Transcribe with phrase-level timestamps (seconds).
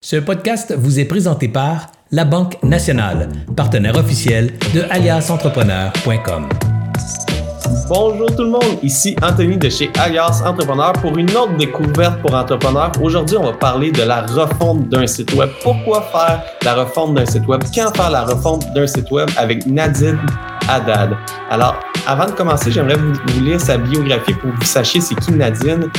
[0.00, 6.48] Ce podcast vous est présenté par La Banque Nationale, partenaire officiel de aliasentrepreneur.com.
[7.88, 12.32] Bonjour tout le monde, ici Anthony de chez Alias Entrepreneur pour une autre découverte pour
[12.32, 12.92] entrepreneurs.
[13.02, 15.50] Aujourd'hui, on va parler de la refonte d'un site web.
[15.64, 17.60] Pourquoi faire la refonte d'un site web?
[17.74, 20.20] Quand faire la refonte d'un site web avec Nadine
[20.68, 25.32] Alors, avant de commencer, j'aimerais vous, lire sa biographie pour que vous sachiez c'est qui
[25.32, 25.90] Nadine.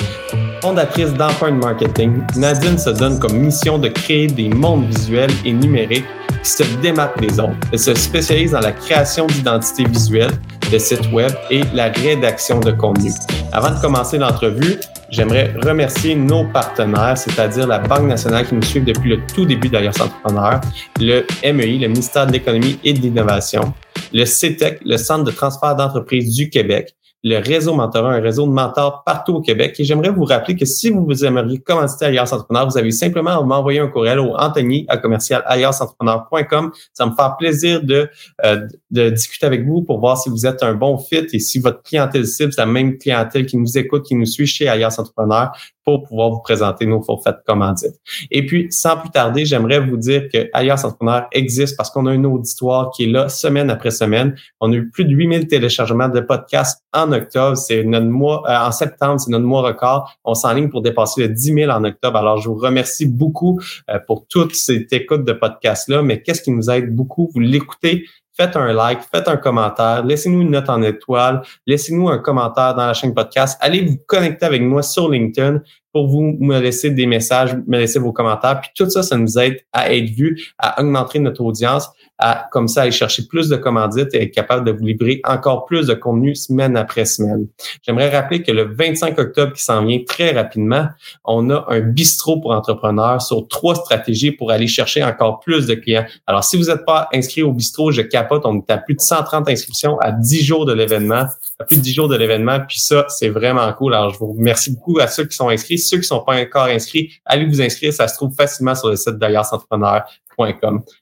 [0.61, 6.05] Fondatrice d'Enpoint Marketing, Nadine se donne comme mission de créer des mondes visuels et numériques
[6.43, 7.55] qui se démarquent des autres.
[7.71, 10.33] Elle se spécialise dans la création d'identités visuelles,
[10.71, 13.11] de sites web et la rédaction de contenu.
[13.51, 14.79] Avant de commencer l'entrevue,
[15.11, 19.69] j'aimerais remercier nos partenaires, c'est-à-dire la Banque nationale qui nous suit depuis le tout début
[19.69, 20.61] d'Alliance Entrepreneur,
[20.99, 23.73] le MEI, le ministère de l'Économie et de l'Innovation,
[24.13, 28.51] le CETEC, le Centre de transfert d'entreprises du Québec, le réseau Mentorat, un réseau de
[28.51, 29.75] mentors partout au Québec.
[29.79, 33.43] Et j'aimerais vous rappeler que si vous aimeriez commencer Alliance Entrepreneur, vous avez simplement à
[33.43, 36.71] m'envoyer un courriel au Anthony à commercial allianceentrepreneur.com.
[36.93, 38.09] Ça me fera plaisir de,
[38.45, 41.59] euh, de discuter avec vous pour voir si vous êtes un bon fit et si
[41.59, 44.97] votre clientèle cible, c'est la même clientèle qui nous écoute, qui nous suit chez Alliance
[44.97, 45.51] Entrepreneur
[45.97, 47.95] pour pouvoir vous présenter nos forfaits de commandite.
[48.31, 52.13] Et puis, sans plus tarder, j'aimerais vous dire que Alliance Entrepreneur existe parce qu'on a
[52.13, 54.35] une auditoire qui est là semaine après semaine.
[54.59, 57.57] On a eu plus de 8000 téléchargements de podcasts en octobre.
[57.57, 60.11] C'est notre mois, euh, en septembre, c'est notre mois record.
[60.23, 62.17] On s'enligne pour dépasser le 10 000 en octobre.
[62.17, 66.01] Alors, je vous remercie beaucoup euh, pour toute cette écoute de podcasts-là.
[66.01, 67.29] Mais qu'est-ce qui nous aide beaucoup?
[67.33, 68.05] Vous l'écoutez
[68.39, 72.87] faites un like, faites un commentaire, laissez-nous une note en étoile, laissez-nous un commentaire dans
[72.87, 75.61] la chaîne podcast, allez vous connecter avec moi sur LinkedIn
[75.91, 78.61] pour vous me laisser des messages, me laisser vos commentaires.
[78.61, 81.89] Puis tout ça, ça nous aide à être vu, à augmenter notre audience,
[82.19, 85.65] à comme ça aller chercher plus de commandites et être capable de vous livrer encore
[85.65, 87.47] plus de contenu semaine après semaine.
[87.81, 90.87] J'aimerais rappeler que le 25 octobre qui s'en vient très rapidement,
[91.23, 95.75] on a un bistrot pour entrepreneurs sur trois stratégies pour aller chercher encore plus de
[95.75, 96.05] clients.
[96.27, 99.01] Alors, si vous n'êtes pas inscrit au bistrot, je capote, on est à plus de
[99.01, 101.25] 130 inscriptions à 10 jours de l'événement,
[101.57, 103.93] à plus de 10 jours de l'événement, puis ça, c'est vraiment cool.
[103.93, 105.78] Alors, je vous remercie beaucoup à ceux qui sont inscrits.
[105.79, 108.95] Ceux qui sont pas encore inscrits, allez vous inscrire, ça se trouve facilement sur le
[108.95, 110.03] site d'Alias Entrepreneur.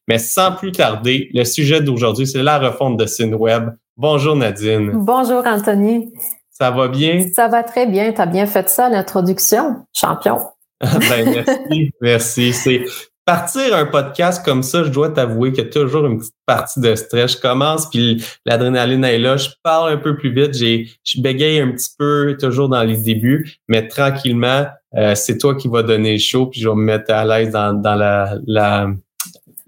[0.08, 3.70] Mais sans plus tarder, le sujet d'aujourd'hui, c'est la refonte de SynWeb.
[3.96, 4.92] Bonjour Nadine.
[4.94, 6.12] Bonjour Anthony.
[6.50, 7.28] Ça va bien?
[7.34, 8.12] Ça va très bien.
[8.14, 9.86] Tu as bien fait ça, l'introduction.
[9.94, 10.40] Champion.
[10.82, 12.54] ben, merci, merci.
[12.54, 12.86] C'est
[13.28, 16.80] partir un podcast comme ça, je dois t'avouer qu'il y a toujours une petite partie
[16.80, 17.34] de stress.
[17.34, 19.36] Je commence, puis l'adrénaline est là.
[19.36, 20.54] Je parle un peu plus vite.
[20.54, 24.66] J'ai, je bégaye un petit peu toujours dans les débuts, mais tranquillement,
[24.96, 27.52] euh, c'est toi qui vas donner le show, puis je vais me mettre à l'aise
[27.52, 28.88] dans, dans la, la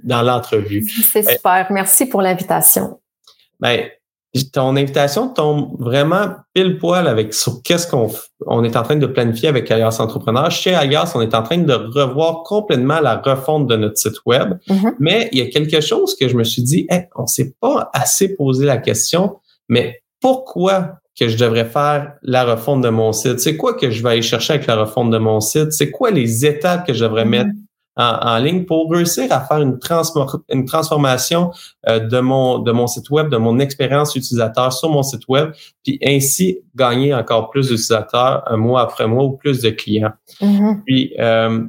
[0.01, 0.89] dans l'entrevue.
[0.89, 1.67] C'est super.
[1.69, 3.01] Merci pour l'invitation.
[3.59, 3.89] Ben,
[4.53, 8.11] ton invitation tombe vraiment pile poil avec sur qu'est-ce qu'on
[8.45, 10.51] on est en train de planifier avec Alias Entrepreneur.
[10.51, 14.57] Chez Alias, on est en train de revoir complètement la refonte de notre site web.
[14.67, 14.93] Mm-hmm.
[14.99, 17.89] Mais il y a quelque chose que je me suis dit, hey, on s'est pas
[17.93, 23.39] assez posé la question, mais pourquoi que je devrais faire la refonte de mon site?
[23.39, 25.73] C'est quoi que je vais aller chercher avec la refonte de mon site?
[25.73, 27.29] C'est quoi les étapes que je devrais mm-hmm.
[27.29, 27.49] mettre
[27.99, 29.77] en, ligne pour réussir à faire une,
[30.49, 31.51] une transformation
[31.87, 35.51] euh, de mon de mon site web, de mon expérience utilisateur sur mon site web,
[35.83, 40.13] puis ainsi gagner encore plus d'utilisateurs un mois après mois ou plus de clients.
[40.41, 40.83] Mm-hmm.
[40.85, 41.65] Puis euh,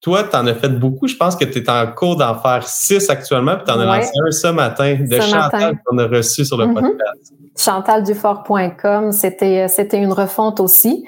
[0.00, 1.06] toi, tu en as fait beaucoup.
[1.06, 3.84] Je pense que tu es en cours d'en faire six actuellement, puis tu en as
[3.84, 6.74] lancé un ce matin de Chantal qu'on a reçu sur le mm-hmm.
[6.74, 7.32] podcast.
[7.56, 11.06] ChantalDufort.com, c'était c'était une refonte aussi.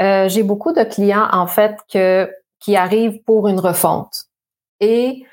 [0.00, 2.28] Euh, j'ai beaucoup de clients en fait que
[2.60, 4.26] qui arrivent pour une refonte.
[4.80, 5.24] Et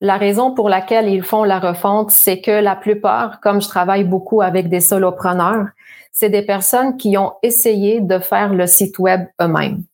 [0.00, 4.04] la raison pour laquelle ils font la refonte, c'est que la plupart, comme je travaille
[4.04, 5.68] beaucoup avec des solopreneurs,
[6.10, 9.84] c'est des personnes qui ont essayé de faire le site web eux-mêmes.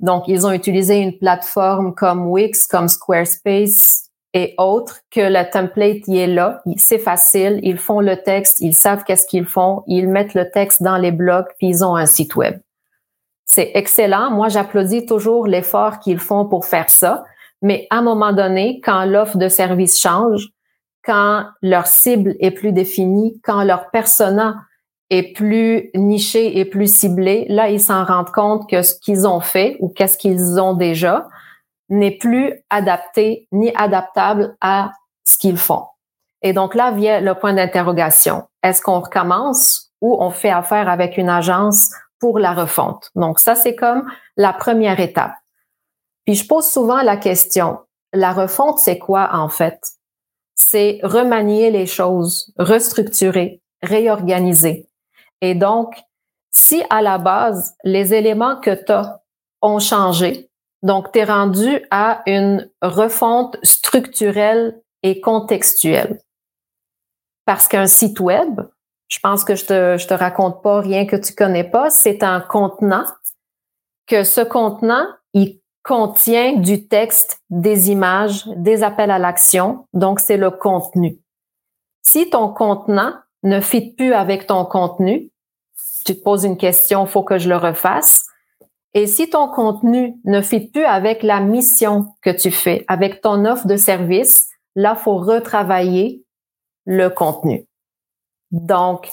[0.00, 6.08] Donc, ils ont utilisé une plateforme comme Wix, comme Squarespace et autres, que le template
[6.08, 10.08] y est là, c'est facile, ils font le texte, ils savent qu'est-ce qu'ils font, ils
[10.08, 12.58] mettent le texte dans les blocs, puis ils ont un site web.
[13.52, 14.30] C'est excellent.
[14.30, 17.24] Moi, j'applaudis toujours l'effort qu'ils font pour faire ça.
[17.62, 20.50] Mais à un moment donné, quand l'offre de service change,
[21.04, 24.54] quand leur cible est plus définie, quand leur persona
[25.10, 29.40] est plus niché et plus ciblé, là, ils s'en rendent compte que ce qu'ils ont
[29.40, 31.26] fait ou qu'est-ce qu'ils ont déjà
[31.88, 34.92] n'est plus adapté ni adaptable à
[35.24, 35.86] ce qu'ils font.
[36.42, 38.44] Et donc là vient le point d'interrogation.
[38.62, 41.90] Est-ce qu'on recommence ou on fait affaire avec une agence
[42.20, 43.10] pour la refonte.
[43.16, 45.34] Donc ça, c'est comme la première étape.
[46.24, 47.78] Puis je pose souvent la question,
[48.12, 49.80] la refonte, c'est quoi en fait?
[50.54, 54.86] C'est remanier les choses, restructurer, réorganiser.
[55.40, 55.96] Et donc,
[56.50, 59.22] si à la base, les éléments que tu as
[59.62, 60.50] ont changé,
[60.82, 66.20] Donc, tu es rendu à une refonte structurelle et contextuelle.
[67.44, 68.60] Parce qu'un site web,
[69.10, 72.22] je pense que je te, je te raconte pas rien que tu connais pas, c'est
[72.22, 73.04] un contenant
[74.06, 79.86] que ce contenant, il contient du texte, des images, des appels à l'action.
[79.92, 81.18] Donc, c'est le contenu.
[82.02, 85.30] Si ton contenant ne fit plus avec ton contenu,
[86.04, 88.26] tu te poses une question, faut que je le refasse.
[88.94, 93.44] Et si ton contenu ne fit plus avec la mission que tu fais, avec ton
[93.44, 96.24] offre de service, là, faut retravailler
[96.84, 97.66] le contenu.
[98.50, 99.08] Donc,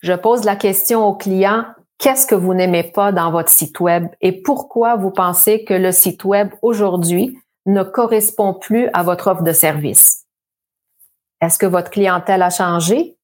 [0.00, 1.64] je pose la question au client,
[1.98, 5.92] qu'est-ce que vous n'aimez pas dans votre site web et pourquoi vous pensez que le
[5.92, 10.24] site web aujourd'hui ne correspond plus à votre offre de service?
[11.40, 13.16] Est-ce que votre clientèle a changé?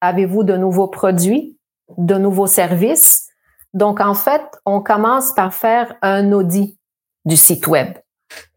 [0.00, 1.58] Avez-vous de nouveaux produits,
[1.96, 3.28] de nouveaux services?
[3.74, 6.78] Donc, en fait, on commence par faire un audit
[7.24, 7.94] du site web.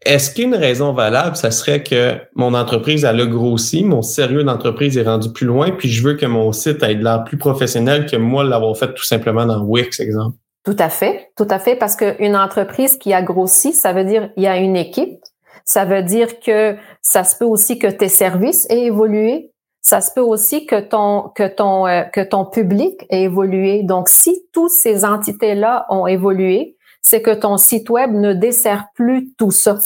[0.02, 4.96] Est-ce qu'une raison valable, ça serait que mon entreprise a le grossi, mon sérieux d'entreprise
[4.96, 8.06] est rendu plus loin, puis je veux que mon site ait de l'air plus professionnel
[8.06, 10.36] que moi l'avoir fait tout simplement dans Wix, exemple?
[10.64, 14.30] Tout à fait, tout à fait, parce qu'une entreprise qui a grossi, ça veut dire
[14.36, 15.18] il y a une équipe,
[15.64, 20.10] ça veut dire que ça se peut aussi que tes services aient évolué, ça se
[20.14, 23.82] peut aussi que ton que ton euh, que ton public ait évolué.
[23.82, 28.88] Donc si toutes ces entités là ont évolué, c'est que ton site web ne dessert
[28.94, 29.78] plus tout ça.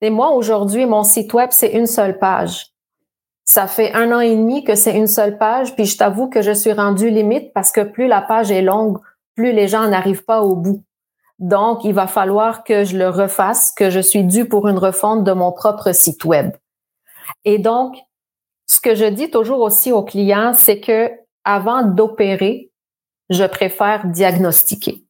[0.00, 2.68] Et moi, aujourd'hui, mon site web, c'est une seule page.
[3.44, 6.40] Ça fait un an et demi que c'est une seule page, puis je t'avoue que
[6.40, 8.98] je suis rendue limite parce que plus la page est longue,
[9.34, 10.84] plus les gens n'arrivent pas au bout.
[11.38, 15.24] Donc, il va falloir que je le refasse, que je suis due pour une refonte
[15.24, 16.52] de mon propre site web.
[17.44, 17.96] Et donc,
[18.66, 21.10] ce que je dis toujours aussi aux clients, c'est que
[21.44, 22.70] avant d'opérer,
[23.30, 25.04] je préfère diagnostiquer.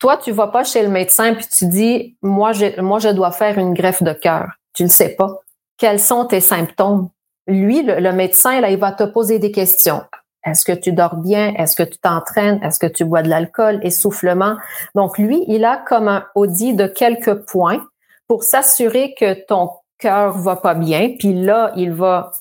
[0.00, 3.30] Toi, tu vas pas chez le médecin puis tu dis, moi, je, moi, je dois
[3.30, 4.48] faire une greffe de cœur.
[4.72, 5.40] Tu le sais pas.
[5.76, 7.10] Quels sont tes symptômes?
[7.46, 10.02] Lui, le, médecin, là, il va te poser des questions.
[10.44, 11.52] Est-ce que tu dors bien?
[11.56, 12.62] Est-ce que tu t'entraînes?
[12.62, 13.78] Est-ce que tu bois de l'alcool?
[13.82, 14.56] Essoufflement?
[14.94, 17.84] Donc, lui, il a comme un audit de quelques points
[18.26, 21.14] pour s'assurer que ton cœur va pas bien.
[21.18, 22.32] Puis là, il va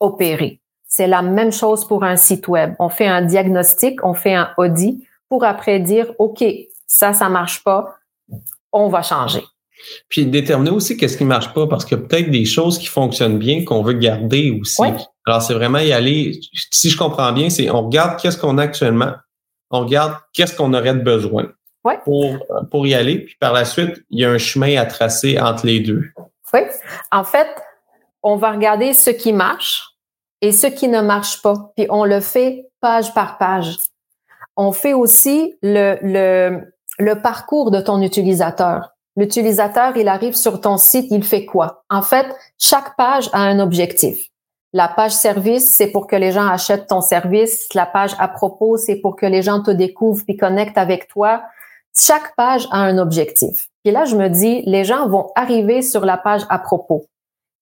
[0.00, 0.60] opérer.
[0.88, 2.74] C'est la même chose pour un site web.
[2.80, 6.44] On fait un diagnostic, on fait un audit pour après dire, OK,
[6.86, 7.96] ça, ça marche pas,
[8.72, 9.44] on va changer.
[10.08, 12.86] Puis déterminer aussi qu'est-ce qui marche pas, parce qu'il y a peut-être des choses qui
[12.86, 14.82] fonctionnent bien qu'on veut garder aussi.
[15.26, 16.40] Alors, c'est vraiment y aller.
[16.70, 19.12] Si je comprends bien, c'est on regarde qu'est-ce qu'on a actuellement,
[19.70, 21.52] on regarde qu'est-ce qu'on aurait de besoin
[22.04, 22.38] pour,
[22.70, 25.66] pour y aller, puis par la suite, il y a un chemin à tracer entre
[25.66, 26.04] les deux.
[26.52, 26.60] Oui.
[27.12, 27.48] En fait,
[28.22, 29.84] on va regarder ce qui marche
[30.40, 33.76] et ce qui ne marche pas, puis on le fait page par page.
[34.56, 38.92] On fait aussi le, le le parcours de ton utilisateur.
[39.16, 41.84] L'utilisateur, il arrive sur ton site, il fait quoi?
[41.88, 42.26] En fait,
[42.58, 44.28] chaque page a un objectif.
[44.72, 47.66] La page service, c'est pour que les gens achètent ton service.
[47.74, 51.42] La page à propos, c'est pour que les gens te découvrent et connectent avec toi.
[51.98, 53.68] Chaque page a un objectif.
[53.84, 57.06] Et là, je me dis, les gens vont arriver sur la page à propos.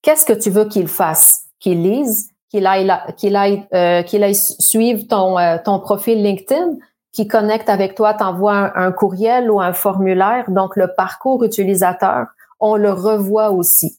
[0.02, 1.42] Qu'est-ce que tu veux qu'ils fassent?
[1.60, 6.78] Qu'ils lisent, qu'ils aillent, qu'ils aillent, euh, qu'ils aillent suivre ton, euh, ton profil LinkedIn,
[7.14, 10.50] qui connecte avec toi t'envoie un, courriel ou un formulaire.
[10.50, 12.26] Donc, le parcours utilisateur,
[12.58, 13.98] on le revoit aussi.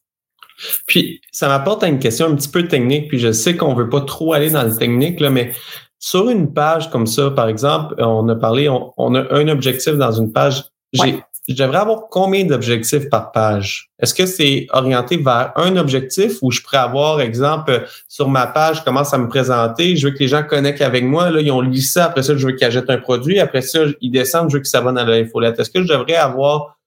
[0.86, 3.90] Puis, ça m'apporte à une question un petit peu technique, puis je sais qu'on veut
[3.90, 5.54] pas trop aller dans le technique, là, mais
[5.98, 10.12] sur une page comme ça, par exemple, on a parlé, on, a un objectif dans
[10.12, 10.66] une page.
[10.92, 13.92] J'ai je devrais avoir combien d'objectifs par page?
[14.00, 18.80] Est-ce que c'est orienté vers un objectif ou je pourrais avoir, exemple, sur ma page,
[18.80, 21.52] je commence à me présenter, je veux que les gens connectent avec moi, là, ils
[21.52, 24.50] ont lu ça, après ça, je veux qu'ils achètent un produit, après ça, ils descendent,
[24.50, 25.60] je veux qu'ils s'abonnent à l'infolette.
[25.60, 26.78] Est-ce que je devrais avoir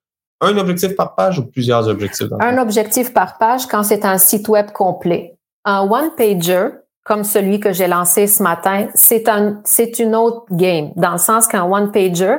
[0.41, 2.29] un objectif par page ou plusieurs objectifs?
[2.41, 5.35] un objectif par page quand c'est un site web complet.
[5.65, 6.69] Un one-pager,
[7.05, 11.19] comme celui que j'ai lancé ce matin, c'est un, c'est une autre game, dans le
[11.19, 12.37] sens qu'un one-pager,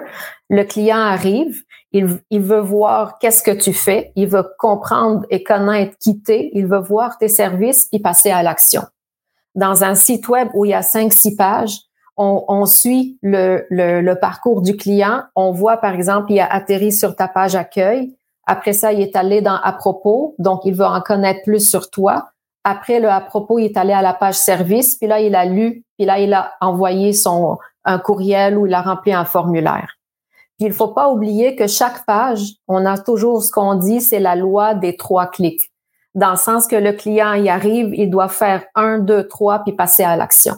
[0.49, 5.97] le client arrive, il, veut voir qu'est-ce que tu fais, il veut comprendre et connaître
[5.99, 8.83] qui il veut voir tes services puis passer à l'action.
[9.55, 11.79] Dans un site web où il y a cinq, six pages,
[12.21, 15.23] on, suit le, parcours du client.
[15.35, 18.13] On voit, par exemple, il a atterri sur ta page accueil.
[18.45, 21.89] Après ça, il est allé dans à propos, donc il veut en connaître plus sur
[21.89, 22.31] toi.
[22.65, 25.45] Après le à propos, il est allé à la page service, puis là, il a
[25.45, 29.98] lu, puis là, il a envoyé son un courriel ou il a rempli un formulaire.
[30.59, 34.19] Puis il faut pas oublier que chaque page, on a toujours ce qu'on dit, c'est
[34.19, 35.71] la loi des trois clics.
[36.15, 39.71] Dans le sens que le client y arrive, il doit faire un, deux, trois, puis
[39.71, 40.55] passer à l'action.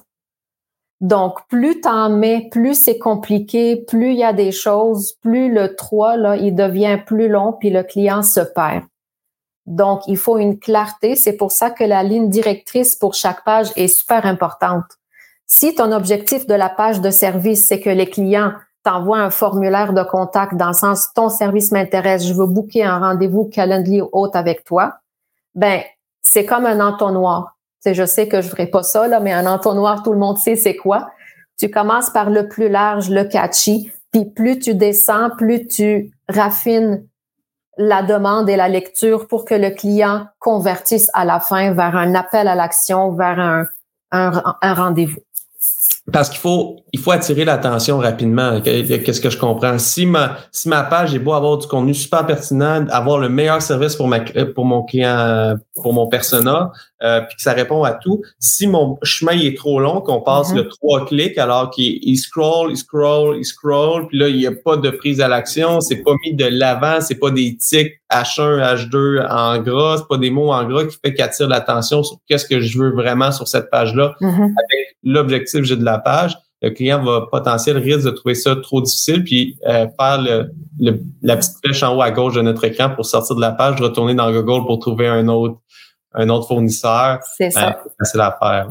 [1.02, 5.76] Donc, plus t'en mets, plus c'est compliqué, plus il y a des choses, plus le
[5.76, 8.84] 3, là, il devient plus long, puis le client se perd.
[9.68, 11.16] Donc, il faut une clarté.
[11.16, 14.86] C'est pour ça que la ligne directrice pour chaque page est super importante.
[15.46, 18.54] Si ton objectif de la page de service, c'est que les clients
[18.84, 23.00] t'envoient un formulaire de contact dans le sens ton service m'intéresse, je veux booker un
[23.00, 24.96] rendez-vous Calendly haute avec toi,
[25.56, 25.82] ben
[26.22, 27.58] c'est comme un entonnoir.
[27.86, 30.56] Je sais que je ferai pas ça là, mais un entonnoir, tout le monde sait
[30.56, 31.10] c'est quoi.
[31.58, 37.06] Tu commences par le plus large, le catchy, puis plus tu descends, plus tu raffines
[37.78, 42.14] la demande et la lecture pour que le client convertisse à la fin vers un
[42.16, 43.40] appel à l'action, vers
[44.12, 45.22] un rendez-vous
[46.12, 48.60] parce qu'il faut il faut attirer l'attention rapidement.
[48.62, 49.78] Qu'est-ce que je comprends?
[49.78, 53.62] Si ma si ma page est beau avoir du contenu super pertinent, avoir le meilleur
[53.62, 54.20] service pour ma
[54.56, 56.72] pour mon client pour mon persona,
[57.04, 58.22] euh, puis que ça répond à tout.
[58.40, 60.58] Si mon chemin est trop long, qu'on passe mm-hmm.
[60.58, 64.52] le trois clics alors qu'il scroll, il scroll, il scroll, puis là il n'y a
[64.52, 68.76] pas de prise à l'action, c'est pas mis de l'avant, c'est pas des tics H1,
[68.76, 72.46] H2 en gras, c'est pas des mots en gras qui fait qu'attire l'attention sur qu'est-ce
[72.46, 74.16] que je veux vraiment sur cette page-là.
[74.22, 74.44] Mm-hmm.
[74.44, 78.82] Avec l'objectif j'ai de la page, le client va potentiel risque de trouver ça trop
[78.82, 82.92] difficile puis euh, faire le, la petite flèche en haut à gauche de notre écran
[82.92, 85.58] pour sortir de la page, retourner dans Google pour trouver un autre
[86.14, 87.20] un autre fournisseur.
[87.38, 87.70] C'est ça.
[87.70, 88.68] Euh, c'est faire.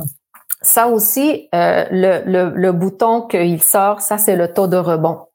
[0.62, 5.26] Ça aussi, euh, le, le, le bouton qu'il sort, ça c'est le taux de rebond.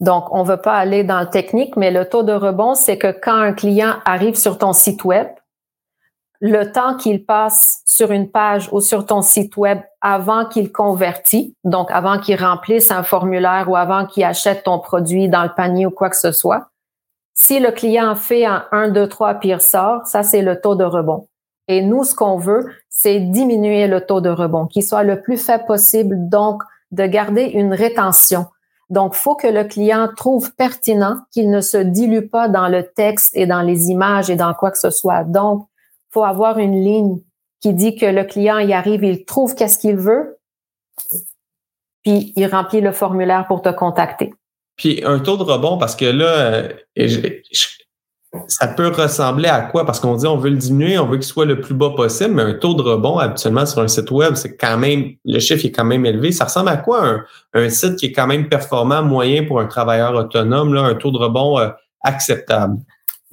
[0.00, 2.98] Donc, on ne veut pas aller dans le technique, mais le taux de rebond, c'est
[2.98, 5.28] que quand un client arrive sur ton site web,
[6.40, 11.56] le temps qu'il passe sur une page ou sur ton site web avant qu'il convertit,
[11.64, 15.86] donc avant qu'il remplisse un formulaire ou avant qu'il achète ton produit dans le panier
[15.86, 16.66] ou quoi que ce soit,
[17.34, 20.76] si le client fait un 1, 2, 3 puis il sort, ça c'est le taux
[20.76, 21.28] de rebond.
[21.66, 25.38] Et nous, ce qu'on veut, c'est diminuer le taux de rebond, qu'il soit le plus
[25.38, 28.46] faible possible, donc de garder une rétention.
[28.90, 33.34] Donc, faut que le client trouve pertinent qu'il ne se dilue pas dans le texte
[33.34, 35.24] et dans les images et dans quoi que ce soit.
[35.24, 35.66] Donc,
[36.10, 37.18] faut avoir une ligne
[37.60, 40.38] qui dit que le client y arrive, il trouve qu'est-ce qu'il veut,
[42.02, 44.34] puis il remplit le formulaire pour te contacter.
[44.76, 46.68] Puis un taux de rebond, parce que là, euh,
[48.48, 49.86] ça peut ressembler à quoi?
[49.86, 52.34] Parce qu'on dit on veut le diminuer, on veut qu'il soit le plus bas possible,
[52.34, 55.64] mais un taux de rebond, habituellement, sur un site web, c'est quand même, le chiffre
[55.64, 56.32] est quand même élevé.
[56.32, 57.20] Ça ressemble à quoi
[57.52, 61.10] un, site qui est quand même performant, moyen pour un travailleur autonome, là, un taux
[61.10, 61.70] de rebond euh,
[62.02, 62.78] acceptable?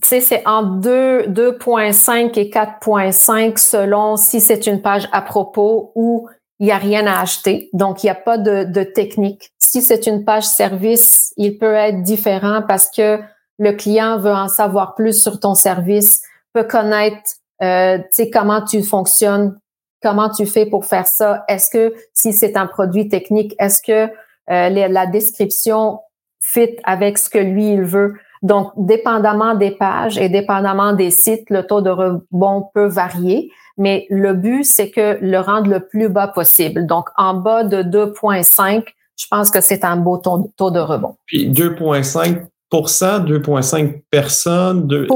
[0.02, 6.28] Tu sais, c'est entre 2.5 et 4.5 selon si c'est une page à propos ou
[6.60, 7.70] il n'y a rien à acheter.
[7.74, 9.52] Donc, il n'y a pas de, de technique.
[9.72, 13.22] Si c'est une page service, il peut être différent parce que
[13.58, 17.98] le client veut en savoir plus sur ton service, peut connaître, euh,
[18.34, 19.58] comment tu fonctionnes,
[20.04, 21.46] comment tu fais pour faire ça.
[21.48, 24.12] Est-ce que si c'est un produit technique, est-ce que
[24.50, 26.02] euh, la description
[26.42, 28.16] fit avec ce que lui il veut?
[28.42, 34.06] Donc, dépendamment des pages et dépendamment des sites, le taux de rebond peut varier, mais
[34.10, 36.86] le but, c'est que le rendre le plus bas possible.
[36.86, 38.84] Donc, en bas de 2,5,
[39.22, 41.16] je pense que c'est un beau taux, de rebond.
[41.26, 45.08] Puis 2,5% 2,5 personnes, 2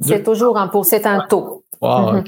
[0.00, 1.64] C'est toujours un pour, c'est un taux.
[1.80, 2.24] Wow, mhm.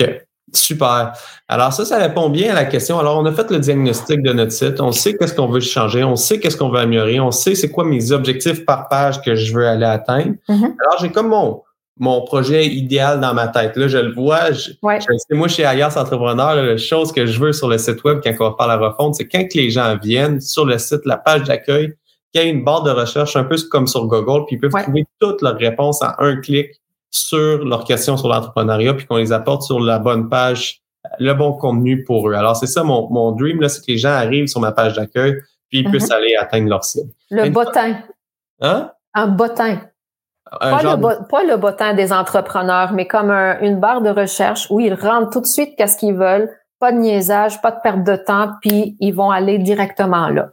[0.00, 0.20] OK.
[0.52, 1.14] Super.
[1.48, 2.98] Alors ça, ça répond bien à la question.
[2.98, 4.80] Alors, on a fait le diagnostic de notre site.
[4.80, 6.04] On sait qu'est-ce qu'on veut changer.
[6.04, 7.18] On sait qu'est-ce qu'on veut améliorer.
[7.18, 10.34] On sait c'est quoi mes objectifs par page que je veux aller atteindre.
[10.48, 10.76] Mm-hmm.
[10.80, 11.63] Alors, j'ai comme mon,
[11.98, 13.76] mon projet idéal dans ma tête.
[13.76, 14.50] Là, je le vois.
[14.52, 14.72] Je,
[15.30, 18.50] moi, chez Alias Entrepreneur, la chose que je veux sur le site web quand on
[18.50, 21.94] va faire la refonte, c'est quand les gens viennent sur le site, la page d'accueil,
[22.32, 24.82] qu'il y a une barre de recherche un peu comme sur Google, puis ils peuvent
[24.82, 26.68] trouver toutes leurs réponses en un clic
[27.10, 30.82] sur leurs questions sur l'entrepreneuriat, puis qu'on les apporte sur la bonne page,
[31.20, 32.34] le bon contenu pour eux.
[32.34, 34.94] Alors, c'est ça mon, mon dream, là, c'est que les gens arrivent sur ma page
[34.96, 35.34] d'accueil,
[35.68, 36.16] puis ils puissent mhm.
[36.16, 37.10] aller atteindre leur cible.
[37.30, 38.00] Le bottin.
[38.60, 38.90] Hein?
[39.14, 39.80] Un bottin.
[40.60, 44.94] Pas, le pas, le bottin des entrepreneurs, mais comme une barre de recherche où ils
[44.94, 48.50] rentrent tout de suite qu'est-ce qu'ils veulent, pas de niaisage, pas de perte de temps,
[48.60, 50.50] puis ils vont aller directement là.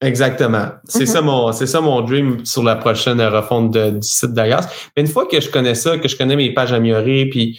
[0.00, 0.66] Exactement.
[0.86, 1.26] C'est ça mhm.
[1.26, 4.68] mon, c'est ça mon dream sur la prochaine refonte du site d'Agas.
[4.96, 7.58] Mais une fois que je connais ça, que je connais mes pages améliorées, puis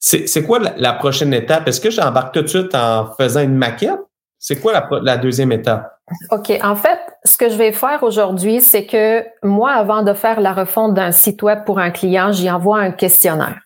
[0.00, 1.68] c'est, quoi la, prochaine étape?
[1.68, 4.00] Est-ce que j'embarque tout de suite en faisant une maquette?
[4.38, 5.98] C'est quoi la, la deuxième étape?
[6.30, 6.52] OK.
[6.62, 6.98] En fait,
[7.28, 11.12] ce que je vais faire aujourd'hui, c'est que moi, avant de faire la refonte d'un
[11.12, 13.60] site web pour un client, j'y envoie un questionnaire.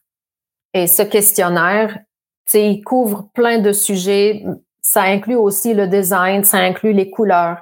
[0.74, 1.98] Et ce questionnaire,
[2.54, 4.44] il couvre plein de sujets.
[4.82, 7.58] Ça inclut aussi le design, ça inclut les couleurs,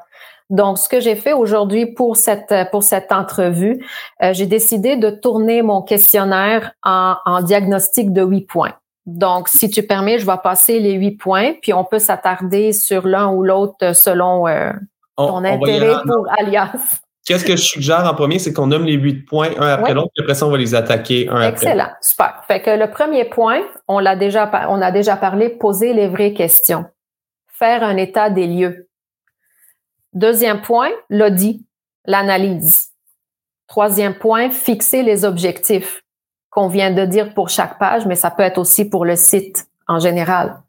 [0.51, 3.87] donc, ce que j'ai fait aujourd'hui pour cette pour cette entrevue,
[4.21, 8.75] euh, j'ai décidé de tourner mon questionnaire en, diagnostic de huit points.
[9.07, 13.07] Donc, si tu permets, je vais passer les huit points, puis on peut s'attarder sur
[13.07, 14.73] l'un ou l'autre selon euh,
[15.17, 17.01] ton intérêt pour Alias.
[17.27, 20.11] Qu'est-ce que je suggère en premier, c'est qu'on nomme les huit points un après l'autre,
[20.15, 21.63] puis après ça, on va les attaquer un après l'autre.
[21.63, 22.43] Excellent, super.
[22.49, 26.33] Fait que le premier point, on l'a déjà, on a déjà parlé, poser les vraies
[26.33, 26.87] questions,
[27.47, 28.89] faire un état des lieux.
[30.13, 31.65] Deuxième point, l'audit,
[32.05, 32.89] l'analyse.
[33.69, 36.03] Troisième point, fixer les objectifs
[36.49, 39.69] qu'on vient de dire pour chaque page, mais ça peut être aussi pour le site
[39.87, 40.61] en général.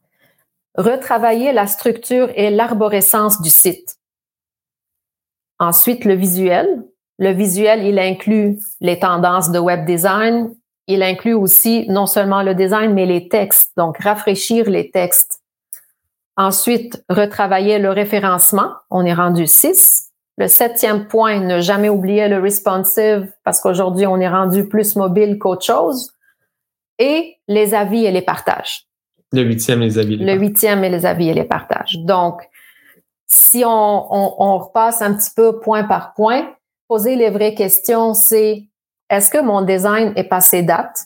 [0.76, 3.98] Retravailler la structure et l'arborescence du site.
[5.62, 6.84] Ensuite, le visuel.
[7.20, 10.50] Le visuel, il inclut les tendances de web design.
[10.88, 13.72] Il inclut aussi non seulement le design, mais les textes.
[13.78, 15.44] Donc, rafraîchir les textes.
[16.36, 18.72] Ensuite, retravailler le référencement.
[18.90, 20.10] On est rendu 6.
[20.40, 25.38] Le septième point, ne jamais oublier le responsive parce qu'aujourd'hui, on est rendu plus mobile
[25.38, 26.12] qu'autre chose.
[26.98, 28.88] Et les avis et les partages.
[29.32, 30.18] Le huitième, les avis.
[30.18, 32.00] le huitième et les avis et les partages.
[32.00, 32.42] Donc,
[33.34, 36.54] si on, repasse un petit peu point par point,
[36.88, 38.68] poser les vraies questions, c'est
[39.10, 41.06] est-ce que mon design est passé date?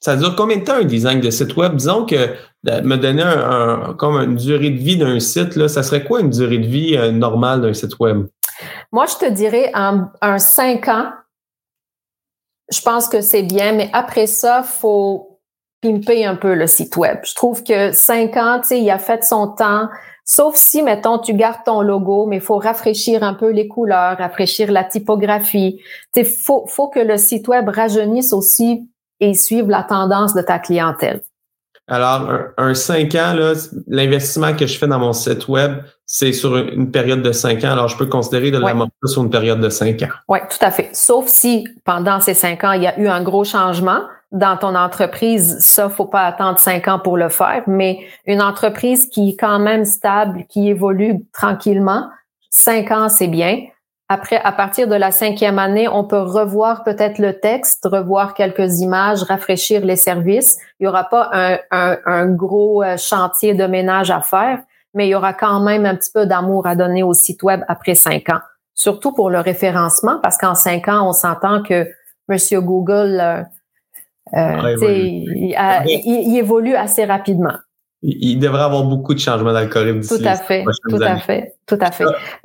[0.00, 1.76] Ça dure combien de temps un design de site web?
[1.76, 2.34] Disons que
[2.64, 6.30] me donner un, comme une durée de vie d'un site, là, ça serait quoi une
[6.30, 8.26] durée de vie euh, normale d'un site web?
[8.92, 11.12] Moi, je te dirais un, un 5 ans.
[12.70, 15.40] Je pense que c'est bien, mais après ça, faut
[15.80, 17.18] pimper un peu le site web.
[17.24, 19.88] Je trouve que 5 ans, tu sais, il a fait son temps.
[20.24, 24.16] Sauf si, mettons, tu gardes ton logo, mais il faut rafraîchir un peu les couleurs,
[24.16, 25.80] rafraîchir la typographie.
[26.16, 28.88] Il faut, faut que le site web rajeunisse aussi
[29.20, 31.20] et suivre la tendance de ta clientèle.
[31.86, 32.26] Alors,
[32.56, 33.52] un, 5 ans,
[33.88, 37.72] l'investissement que je fais dans mon site web, c'est sur une période de 5 ans.
[37.72, 40.08] Alors, je peux considérer de la sur une période de 5 ans.
[40.28, 40.88] Oui, tout à fait.
[40.94, 44.00] Sauf si pendant ces 5 ans, il y a eu un gros changement
[44.34, 45.58] dans ton entreprise.
[45.60, 47.62] Ça, faut pas attendre 5 ans pour le faire.
[47.66, 52.08] Mais une entreprise qui est quand même stable, qui évolue tranquillement,
[52.50, 53.62] 5 ans, c'est bien.
[54.08, 58.80] Après, à partir de la cinquième année, on peut revoir peut-être le texte, revoir quelques
[58.80, 60.58] images, rafraîchir les services.
[60.78, 64.58] Il y aura pas un, un, gros euh, chantier de ménage à faire,
[64.92, 67.62] mais il y aura quand même un petit peu d'amour à donner au site web
[67.66, 68.40] après cinq ans.
[68.74, 71.88] Surtout pour le référencement, parce qu'en cinq ans, on s'entend que
[72.28, 73.46] Monsieur Google,
[74.36, 74.76] euh,
[76.06, 77.54] il, évolue assez rapidement
[78.06, 80.02] il devrait avoir beaucoup de changements d'algorithme.
[80.06, 82.04] Tout à fait, tout à fait, tout à fait.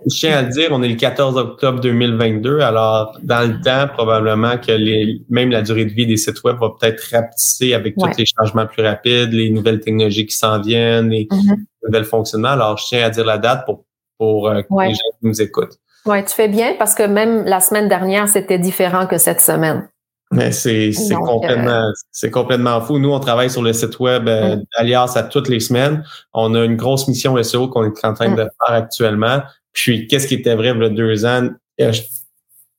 [0.10, 3.94] Je tiens à le dire, on est le 14 octobre 2022, alors dans le temps,
[3.94, 7.96] probablement que les, même la durée de vie des sites web va peut-être rapetisser avec
[7.98, 11.58] tous les changements plus rapides, les nouvelles technologies qui s'en viennent, les mm-hmm.
[11.86, 12.50] nouvelles fonctionnements.
[12.50, 13.84] Alors, je tiens à dire la date pour,
[14.18, 15.78] pour euh, que les gens qui nous écoutent.
[16.06, 19.90] Oui, tu fais bien parce que même la semaine dernière, c'était différent que cette semaine.
[20.32, 23.00] Mais c'est complètement euh, c'est complètement fou.
[23.00, 26.04] Nous, on travaille sur le site web euh, Alias à toutes les semaines.
[26.34, 29.42] On a une grosse mission SEO qu'on est en train de faire actuellement.
[29.74, 31.50] Puis, qu'est-ce qui était vrai il y a deux ans,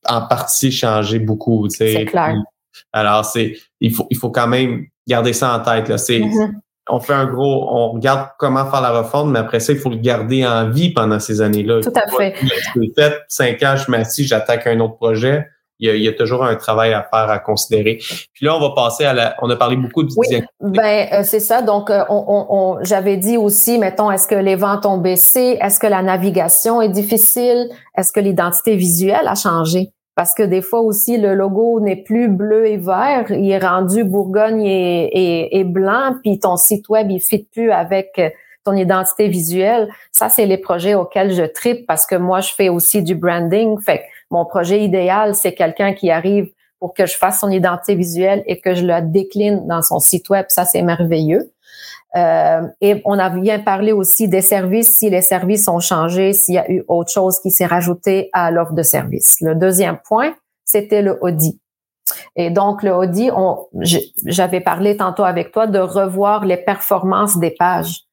[0.08, 1.68] en partie changé beaucoup.
[1.68, 2.36] C'est clair.
[2.92, 5.88] alors, c'est il faut, il faut quand même garder ça en tête.
[5.88, 5.98] Là.
[5.98, 6.52] C'est, mm-hmm.
[6.88, 9.90] On fait un gros, on regarde comment faire la refonte, mais après ça, il faut
[9.90, 11.80] le garder en vie pendant ces années-là.
[11.82, 12.34] Tout à fait.
[12.96, 15.46] fait cinq ans, je m'assis, j'attaque un autre projet
[15.80, 17.98] il y, a, toujours un travail à faire, à considérer.
[18.32, 19.34] Puis là, on va passer à la.
[19.40, 20.10] On a parlé beaucoup de.
[20.16, 20.26] Oui,
[20.60, 21.62] ben euh, c'est ça.
[21.62, 25.58] Donc, euh, on, j'avais dit aussi, mettons, est-ce que les ventes ont baissé?
[25.60, 27.70] Est-ce que la navigation est difficile?
[27.96, 29.92] Est-ce que l'identité visuelle a changé?
[30.14, 34.04] Parce que des fois aussi, le logo n'est plus bleu et vert, il est rendu
[34.04, 38.28] Bourgogne et, et, blanc, puis ton site web il fit plus avec euh,
[38.64, 39.88] ton identité visuelle.
[40.12, 43.80] Ça, c'est les projets auxquels je tripe parce que moi, je fais aussi du branding.
[43.80, 48.42] Fait mon projet idéal, c'est quelqu'un qui arrive pour que je fasse son identité visuelle
[48.46, 50.46] et que je la décline dans son site web.
[50.48, 51.52] Ça, c'est merveilleux.
[52.16, 56.54] Euh, et on a bien parlé aussi des services, si les services ont changé, s'il
[56.54, 59.36] y a eu autre chose qui s'est rajouté à l'offre de service.
[59.40, 61.60] Le deuxième point, c'était le audit.
[62.34, 63.30] Et donc, le audit,
[64.24, 68.04] j'avais parlé tantôt avec toi de revoir les performances des pages.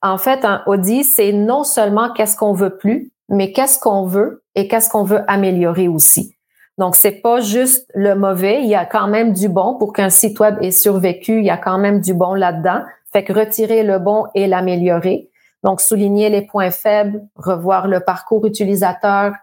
[0.00, 4.44] En fait, un audit, c'est non seulement qu'est-ce qu'on veut plus, mais qu'est-ce qu'on veut
[4.54, 6.36] et qu'est-ce qu'on veut améliorer aussi?
[6.78, 10.10] Donc, c'est pas juste le mauvais, il y a quand même du bon pour qu'un
[10.10, 12.82] site web ait survécu, il y a quand même du bon là-dedans.
[13.12, 15.30] Fait que retirer le bon et l'améliorer.
[15.62, 19.34] Donc, souligner les points faibles, revoir le parcours utilisateur.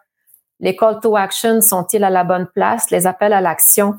[0.60, 2.90] Les call to action sont-ils à la bonne place?
[2.90, 3.96] Les appels à l'action.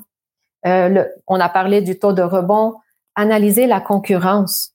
[0.67, 2.75] Euh, on a parlé du taux de rebond.
[3.15, 4.73] Analyser la concurrence.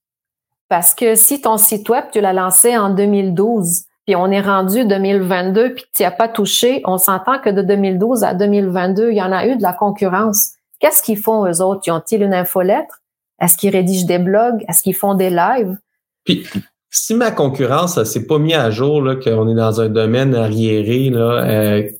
[0.68, 4.84] Parce que si ton site web, tu l'as lancé en 2012, puis on est rendu
[4.84, 9.16] 2022, puis tu n'y as pas touché, on s'entend que de 2012 à 2022, il
[9.16, 10.52] y en a eu de la concurrence.
[10.78, 11.82] Qu'est-ce qu'ils font eux autres?
[11.86, 13.02] Ils ont-ils une infolettre?
[13.40, 14.64] Est-ce qu'ils rédigent des blogs?
[14.68, 15.76] Est-ce qu'ils font des lives?
[16.24, 16.46] Puis,
[16.88, 21.10] si ma concurrence s'est pas mis à jour, là, qu'on est dans un domaine arriéré,
[21.10, 21.90] là, euh,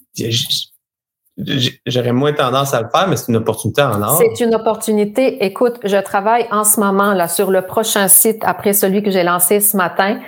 [1.87, 4.19] j'aurais moins tendance à le faire, mais c'est une opportunité en or.
[4.19, 5.45] C'est une opportunité.
[5.45, 9.23] Écoute, je travaille en ce moment là sur le prochain site après celui que j'ai
[9.23, 10.21] lancé ce matin.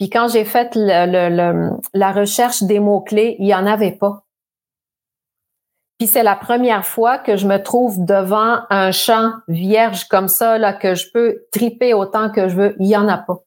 [0.00, 4.24] Puis quand j'ai fait la recherche des mots-clés, il n'y en avait pas.
[5.98, 10.56] Puis c'est la première fois que je me trouve devant un champ vierge comme ça,
[10.56, 12.76] là, que je peux triper autant que je veux.
[12.80, 13.44] Il n'y en a pas.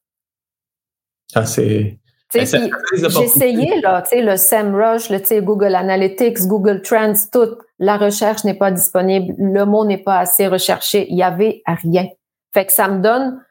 [1.34, 1.98] Ah, c'est.
[2.32, 7.58] Ben, j'ai essayé, là, le SEMrush, le Google Analytics, Google Trends, tout.
[7.80, 9.34] La recherche n'est pas disponible.
[9.40, 11.08] Le mot n'est pas assez recherché.
[11.10, 12.08] Il y avait rien.
[12.54, 13.44] Fait que ça me donne,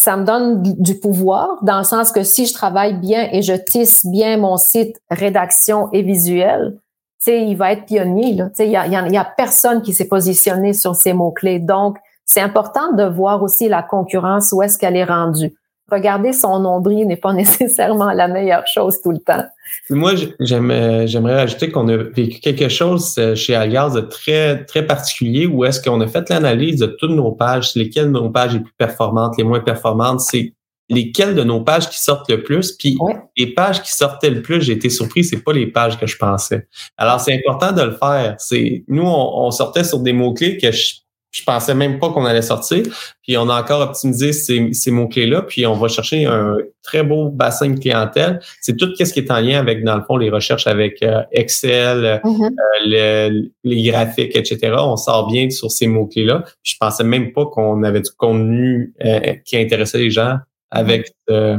[0.00, 3.52] ça me donne du pouvoir dans le sens que si je travaille bien et je
[3.52, 6.78] tisse bien mon site rédaction et visuel,
[7.26, 8.38] il va être pionnier.
[8.60, 11.58] Il y a, y a personne qui s'est positionné sur ces mots-clés.
[11.58, 15.54] Donc, c'est important de voir aussi la concurrence, où est-ce qu'elle est rendue.
[15.90, 19.44] Regarder son nombril n'est pas nécessairement la meilleure chose tout le temps.
[19.88, 25.46] Moi, j'aimerais ajouter qu'on a vécu quelque chose euh, chez Alias de très, très particulier
[25.46, 28.74] où est-ce qu'on a fait l'analyse de toutes nos pages, lesquelles nos pages les plus
[28.76, 30.20] performantes, les moins performantes.
[30.20, 30.54] C'est
[30.90, 32.72] lesquelles de nos pages qui sortent le plus.
[32.72, 32.98] Puis
[33.36, 36.16] les pages qui sortaient le plus, j'ai été surpris, c'est pas les pages que je
[36.18, 36.66] pensais.
[36.96, 38.34] Alors, c'est important de le faire.
[38.38, 40.94] C'est Nous, on, sortait sur des mots-clés que je,
[41.30, 42.84] je pensais même pas qu'on allait sortir.
[43.22, 45.42] Puis on a encore optimisé ces, ces mots-clés-là.
[45.42, 48.40] Puis on va chercher un très beau bassin de clientèle.
[48.60, 51.22] C'est tout ce qui est en lien avec, dans le fond, les recherches avec euh,
[51.30, 54.74] Excel, euh, les graphiques, etc.
[54.78, 56.44] On sort bien sur ces mots-clés-là.
[56.62, 60.38] Je pensais même pas qu'on avait du contenu euh, qui intéressait les gens
[60.70, 61.58] avec, euh,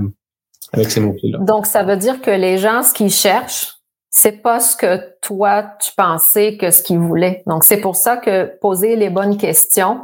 [0.74, 1.40] avec ces mots-clés-là.
[1.40, 3.81] Donc, ça veut dire que les gens, ce qu'ils cherchent,
[4.12, 7.43] c'est pas ce que toi, tu pensais que ce qu'ils voulaient.
[7.47, 10.02] Donc, c'est pour ça que poser les bonnes questions,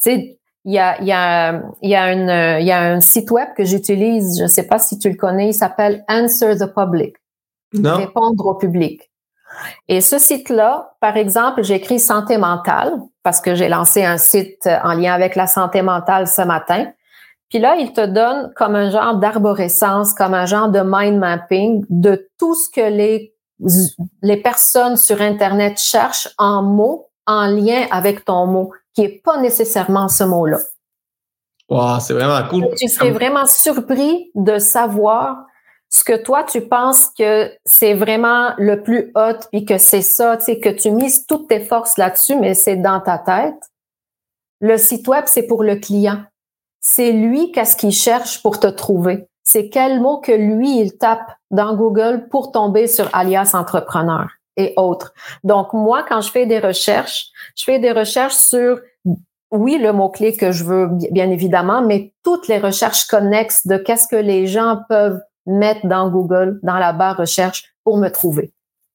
[0.00, 2.80] tu sais, il y a, il y, a, il y, a une, il y a
[2.80, 6.04] un site web que j'utilise, je ne sais pas si tu le connais, il s'appelle
[6.08, 7.16] Answer the Public.
[7.72, 7.96] Non.
[7.96, 9.10] Répondre au public.
[9.88, 14.92] Et ce site-là, par exemple, j'écris santé mentale parce que j'ai lancé un site en
[14.92, 16.86] lien avec la santé mentale ce matin.
[17.48, 21.84] Puis là, il te donne comme un genre d'arborescence, comme un genre de mind mapping
[21.88, 23.34] de tout ce que les,
[24.22, 29.40] les personnes sur Internet cherchent en mots en lien avec ton mot, qui est pas
[29.40, 30.58] nécessairement ce mot-là.
[31.68, 32.74] Wow, c'est vraiment cool.
[32.76, 35.44] tu serais vraiment surpris de savoir
[35.88, 40.36] ce que toi, tu penses que c'est vraiment le plus hot, puis que c'est ça,
[40.36, 43.70] tu sais, que tu mises toutes tes forces là-dessus, mais c'est dans ta tête.
[44.60, 46.24] Le site web, c'est pour le client
[46.80, 49.28] c'est lui qu'est-ce qu'il cherche pour te trouver.
[49.42, 54.72] C'est quel mot que lui, il tape dans Google pour tomber sur alias entrepreneur et
[54.76, 55.12] autres.
[55.44, 58.80] Donc, moi, quand je fais des recherches, je fais des recherches sur,
[59.50, 64.06] oui, le mot-clé que je veux, bien évidemment, mais toutes les recherches connexes de qu'est-ce
[64.08, 68.52] que les gens peuvent mettre dans Google, dans la barre recherche pour me trouver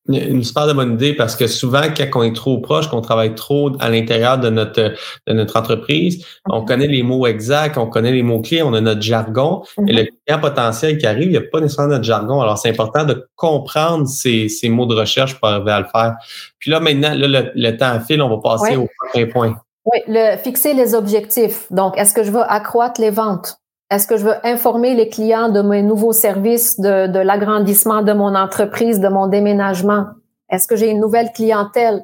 [0.07, 3.33] une super de bonne idée parce que souvent, quand on est trop proche, qu'on travaille
[3.33, 4.93] trop à l'intérieur de notre,
[5.27, 9.01] de notre entreprise, on connaît les mots exacts, on connaît les mots-clés, on a notre
[9.01, 9.63] jargon.
[9.87, 10.07] Et le mhm.
[10.25, 12.39] client potentiel qui arrive, il n'y a pas nécessairement notre jargon.
[12.41, 16.15] Alors, c'est important de comprendre ces, ces mots de recherche pour arriver à le faire.
[16.59, 19.55] Puis là, maintenant, là, le, temps file, on va passer au prochain point.
[19.85, 21.65] Oui, le, fixer les objectifs.
[21.71, 23.57] Donc, est-ce que je veux accroître les ventes?
[23.91, 28.33] Est-ce que je veux informer les clients de mes nouveaux services, de, l'agrandissement de mon
[28.33, 30.05] entreprise, de mon déménagement?
[30.49, 32.03] Est-ce que j'ai une nouvelle clientèle?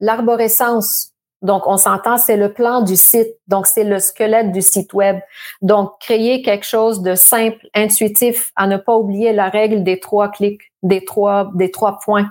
[0.00, 1.12] L'arborescence.
[1.42, 3.28] Donc, on s'entend, c'est le plan du site.
[3.46, 5.18] Donc, c'est le squelette du site web.
[5.62, 10.28] Donc, créer quelque chose de simple, intuitif, à ne pas oublier la règle des trois
[10.28, 12.28] clics, des trois, des trois points.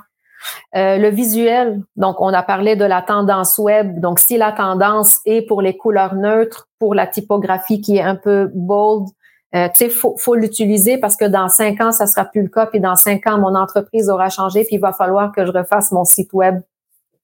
[0.76, 4.00] Euh, le visuel, donc on a parlé de la tendance web.
[4.00, 8.16] Donc si la tendance est pour les couleurs neutres, pour la typographie qui est un
[8.16, 9.08] peu bold,
[9.56, 12.66] euh, tu sais, faut, l'utiliser parce que dans cinq ans, ça sera plus le cas.
[12.66, 14.64] Puis dans cinq ans, mon entreprise aura changé.
[14.66, 16.60] Puis il va falloir que je refasse mon site web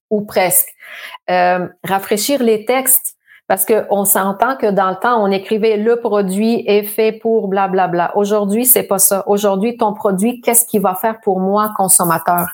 [0.09, 0.69] ou presque.
[1.29, 6.63] Euh, rafraîchir les textes parce qu'on s'entend que dans le temps, on écrivait le produit
[6.67, 7.87] est fait pour blablabla.
[7.87, 8.17] Bla, bla.
[8.17, 9.25] Aujourd'hui, c'est pas ça.
[9.27, 12.47] Aujourd'hui, ton produit, qu'est-ce qu'il va faire pour moi, consommateur?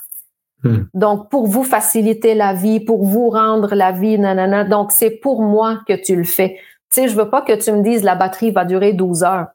[0.64, 0.84] Hmm.
[0.94, 4.64] Donc, pour vous faciliter la vie, pour vous rendre la vie, nanana.
[4.64, 6.58] Donc, c'est pour moi que tu le fais.
[6.92, 9.48] Tu sais, je veux pas que tu me dises la batterie va durer 12 heures.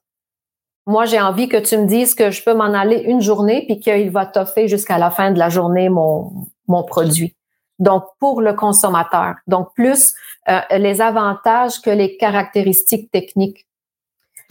[0.87, 3.79] Moi, j'ai envie que tu me dises que je peux m'en aller une journée puis
[3.79, 6.33] qu'il va t'offrir jusqu'à la fin de la journée mon,
[6.67, 7.35] mon produit.
[7.79, 9.35] Donc, pour le consommateur.
[9.47, 10.15] Donc, plus
[10.49, 13.67] euh, les avantages que les caractéristiques techniques.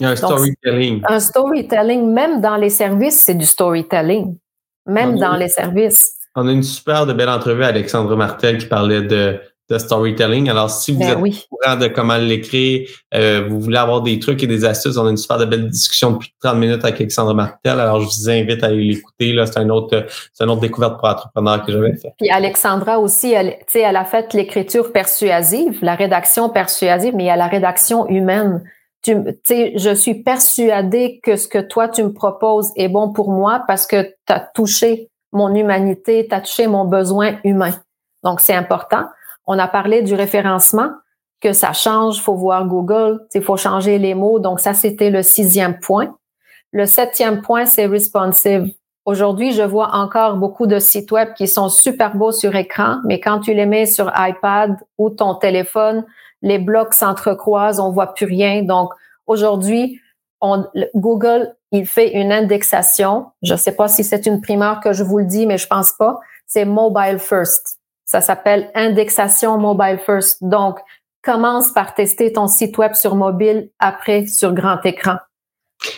[0.00, 1.02] Un storytelling.
[1.06, 4.36] Un storytelling, même dans les services, c'est du storytelling.
[4.86, 6.16] Même dans les services.
[6.34, 9.38] On a une super de belle entrevue à Alexandre Martel qui parlait de,
[9.72, 10.48] de storytelling.
[10.48, 11.44] Alors, si vous Ben êtes oui.
[11.50, 15.06] au courant de comment l'écrire, euh, vous voulez avoir des trucs et des astuces, on
[15.06, 17.80] a une super de belle discussion depuis 30 minutes avec Alexandre Martel.
[17.80, 19.34] Alors, je vous invite à aller l'écouter.
[19.46, 22.12] C'est un autre, c'est une autre découverte pour entrepreneurs que j'avais fait.
[22.18, 27.24] Puis Alexandra aussi, elle, tu sais, elle a fait l'écriture persuasive, la rédaction persuasive, mais
[27.24, 28.62] il y a la rédaction humaine.
[29.02, 33.12] Tu tu sais, je suis persuadée que ce que toi tu me proposes est bon
[33.12, 37.72] pour moi parce que tu as touché mon humanité, tu as touché mon besoin humain.
[38.22, 39.04] Donc c'est important.
[39.46, 40.90] On a parlé du référencement,
[41.40, 44.38] que ça change, faut voir Google, il faut changer les mots.
[44.38, 46.14] Donc ça c'était le sixième point.
[46.70, 48.72] Le septième point c'est responsive.
[49.04, 53.18] Aujourd'hui, je vois encore beaucoup de sites web qui sont super beaux sur écran, mais
[53.18, 56.04] quand tu les mets sur iPad ou ton téléphone,
[56.40, 58.62] les blocs s'entrecroisent, on voit plus rien.
[58.62, 58.90] Donc,
[59.26, 60.00] aujourd'hui,
[60.94, 63.32] Google, il fait une indexation.
[63.42, 65.66] Je ne sais pas si c'est une primeur que je vous le dis, mais je
[65.66, 66.20] pense pas.
[66.46, 67.78] C'est mobile first.
[68.04, 70.38] Ça s'appelle indexation mobile first.
[70.42, 70.78] Donc,
[71.22, 75.16] commence par tester ton site web sur mobile, après sur grand écran.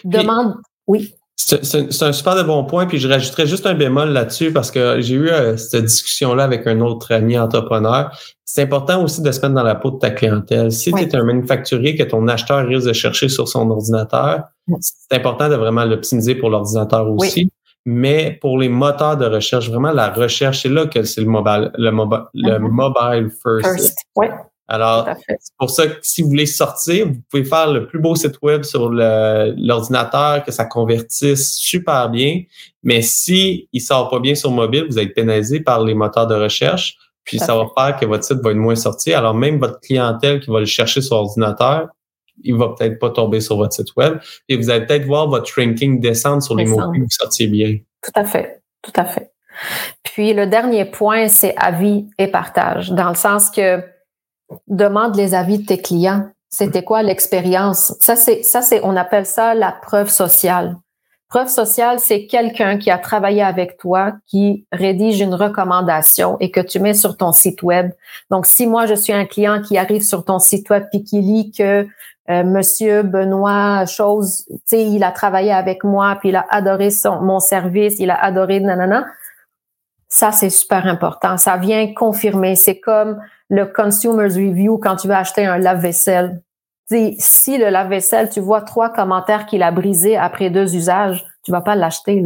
[0.05, 0.57] Demande,
[0.87, 1.15] oui.
[1.37, 5.01] C'est un super de bon point, puis je rajouterais juste un bémol là-dessus parce que
[5.01, 8.16] j'ai eu euh, cette discussion-là avec un autre ami entrepreneur.
[8.44, 10.70] C'est important aussi de se mettre dans la peau de ta clientèle.
[10.70, 11.09] Si Oui.
[11.09, 14.44] tu es un manufacturier que ton acheteur risque de chercher sur son ordinateur,
[14.81, 17.51] c'est important de vraiment l'optimiser pour l'ordinateur aussi.
[17.85, 21.70] Mais pour les moteurs de recherche, vraiment la recherche, c'est là que c'est le mobile,
[21.77, 22.68] le, mobi- le Mhm.
[22.70, 23.66] mobile first.
[23.66, 23.97] First.
[24.16, 24.27] Oui,
[24.66, 28.14] Alors, c'est pour ça que si vous voulez sortir, vous pouvez faire le plus beau
[28.14, 32.42] site web sur l'ordinateur, que ça convertisse super bien.
[32.83, 36.35] Mais si il sort pas bien sur mobile, vous êtes pénalisé par les moteurs de
[36.35, 36.96] recherche.
[37.24, 39.12] Puis ça va faire que votre site va être moins sorti.
[39.12, 41.88] Alors même votre clientèle qui va le chercher sur ordinateur,
[42.42, 44.18] il va peut-être pas tomber sur votre site web.
[44.48, 47.79] Et vous allez peut-être voir votre ranking descendre sur les mots que vous sortiez bien.
[48.03, 49.31] Tout à fait, tout à fait.
[50.03, 53.83] Puis le dernier point, c'est avis et partage, dans le sens que
[54.69, 56.29] demande les avis de tes clients.
[56.49, 57.95] C'était quoi l'expérience?
[58.01, 60.77] Ça, c'est, ça, c'est, on appelle ça la preuve sociale.
[61.29, 66.61] Preuve sociale, c'est quelqu'un qui a travaillé avec toi, qui rédige une recommandation et que
[66.61, 67.90] tu mets sur ton site web.
[68.31, 71.21] Donc, si moi, je suis un client qui arrive sur ton site web puis qui
[71.21, 71.88] lit que
[72.31, 76.90] euh, Monsieur Benoît chose, tu sais, il a travaillé avec moi, puis il a adoré
[76.90, 79.05] son, mon service, il a adoré nanana.
[80.09, 81.37] Ça, c'est super important.
[81.37, 82.55] Ça vient confirmer.
[82.55, 86.43] C'est comme le consumer's review quand tu veux acheter un lave-vaisselle.
[87.19, 91.61] Si le lave-vaisselle, tu vois trois commentaires qu'il a brisé après deux usages, tu vas
[91.63, 92.23] pas l'acheter.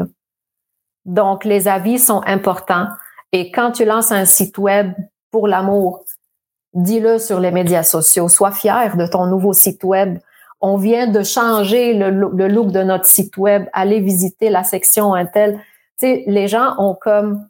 [1.04, 2.86] Donc, les avis sont importants.
[3.32, 4.92] Et quand tu lances un site web
[5.30, 6.04] pour l'amour,
[6.74, 8.28] dis-le sur les médias sociaux.
[8.28, 10.18] Sois fier de ton nouveau site web.
[10.60, 13.66] On vient de changer le, lo- le look de notre site web.
[13.72, 15.60] Allez visiter la section Intel.
[16.02, 17.46] Les gens ont comme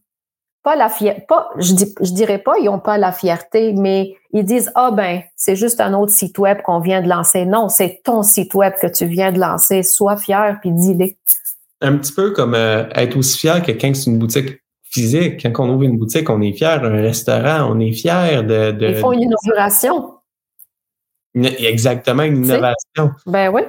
[0.68, 4.14] pas la fierté, pas, je, dis, je dirais pas, ils ont pas la fierté, mais
[4.34, 7.46] ils disent, ah ben, c'est juste un autre site web qu'on vient de lancer.
[7.46, 9.82] Non, c'est ton site web que tu viens de lancer.
[9.82, 11.06] Sois fier puis dis-le.
[11.80, 15.42] Un petit peu comme euh, être aussi fier que quand c'est une boutique physique.
[15.42, 16.84] Quand on ouvre une boutique, on est fier.
[16.84, 18.72] Un restaurant, on est fier de.
[18.72, 20.16] de Ils font une inauguration.
[21.34, 23.14] une- exactement, une innovation.
[23.24, 23.62] Ben oui,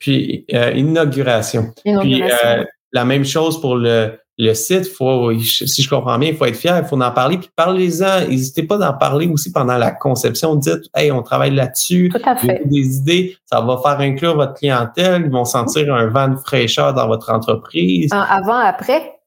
[0.00, 1.72] Puis, euh, inauguration.
[1.84, 4.86] Puis, euh, la même chose pour le, le site.
[4.88, 7.38] Faut, si je comprends bien, il faut être fier, il faut en parler.
[7.38, 8.28] Puis, parlez-en.
[8.28, 10.54] N'hésitez pas d'en parler aussi pendant la conception.
[10.56, 12.10] Dites, hey, on travaille là-dessus.
[12.14, 12.62] Tout à fait.
[12.64, 13.36] Des idées.
[13.46, 15.22] Ça va faire inclure votre clientèle.
[15.26, 18.12] Ils vont sentir un vent de fraîcheur dans votre entreprise.
[18.12, 19.18] En avant, après,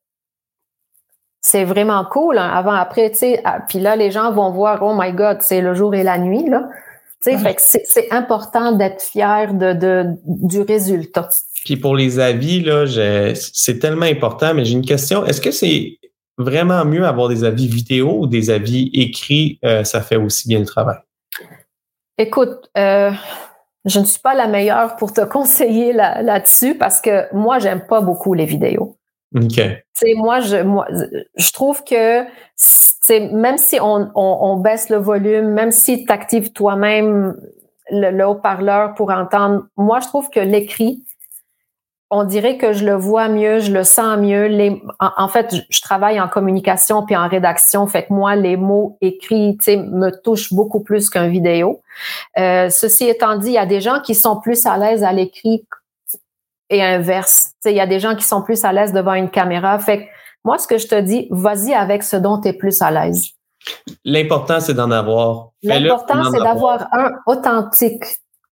[1.41, 2.37] c'est vraiment cool.
[2.37, 2.49] hein.
[2.53, 3.41] Avant, après, tu sais.
[3.45, 6.17] ah, Puis là, les gens vont voir, oh my God, c'est le jour et la
[6.17, 6.63] nuit, là.
[7.23, 7.55] Tu sais, Ouais.
[7.57, 11.29] c'est c'est important d'être fier de, de, du résultat.
[11.65, 12.85] Puis pour les avis, là,
[13.35, 15.25] c'est tellement important, mais j'ai une question.
[15.25, 15.97] Est-ce que c'est
[16.37, 19.59] vraiment mieux avoir des avis vidéo ou des avis écrits?
[19.65, 20.97] euh, ça fait aussi bien le travail?
[22.19, 23.11] Écoute, euh,
[23.83, 27.81] je ne suis pas la meilleure pour te conseiller là- là-dessus parce que moi, j'aime
[27.87, 28.97] pas beaucoup les vidéos.
[29.35, 29.55] OK.
[29.55, 30.87] Tu sais, moi, je, moi,
[31.35, 32.23] je trouve que
[33.09, 37.35] même si on, on, on baisse le volume, même si tu actives toi-même
[37.89, 41.04] le, le haut-parleur pour entendre, moi, je trouve que l'écrit,
[42.11, 44.45] on dirait que je le vois mieux, je le sens mieux.
[44.45, 48.57] Les, en, en fait, je, travaille en communication puis en rédaction, fait que moi, les
[48.57, 51.81] mots écrits, tu sais, me touchent beaucoup plus qu'un vidéo.
[52.37, 55.11] Euh, ceci étant dit, il y a des gens qui sont plus à l'aise à
[55.11, 55.65] l'écrit
[56.69, 57.45] et inverse.
[57.45, 59.77] Tu sais, il y a des gens qui sont plus à l'aise devant une caméra.
[59.79, 60.09] Fait que
[60.43, 63.31] moi, ce que je te dis, vas-y avec ce dont tu es plus à l'aise.
[64.03, 65.49] L'important, c'est d'en avoir.
[65.63, 66.77] L'important, c'est avoir.
[66.77, 68.03] d'avoir un authentique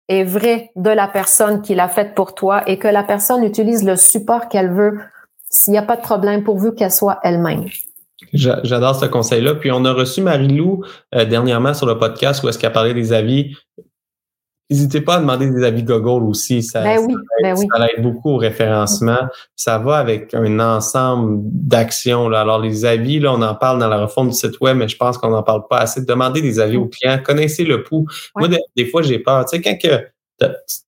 [0.08, 3.84] et vrai de la personne qui l'a fait pour toi et que la personne utilise
[3.84, 4.98] le support qu'elle veut
[5.50, 7.66] s'il n'y a pas de problème pourvu qu'elle soit elle-même.
[8.32, 9.54] J'adore ce conseil-là.
[9.54, 13.12] Puis on a reçu Marie-Lou euh, dernièrement sur le podcast où est-ce qu'elle parlait des
[13.12, 13.56] avis.
[14.70, 16.62] N'hésitez pas à demander des avis Google aussi.
[16.62, 17.66] Ça, ben oui, ben oui.
[17.70, 19.28] ça aide beaucoup au référencement.
[19.54, 22.32] Ça va avec un ensemble d'actions.
[22.32, 24.96] Alors, les avis, là, on en parle dans la refonte du site web, mais je
[24.96, 26.00] pense qu'on n'en parle pas assez.
[26.02, 27.20] Demandez des avis aux clients.
[27.22, 28.06] Connaissez le pouls.
[28.36, 29.44] Moi, des, fois, j'ai peur.
[29.44, 30.08] Tu sais, quand que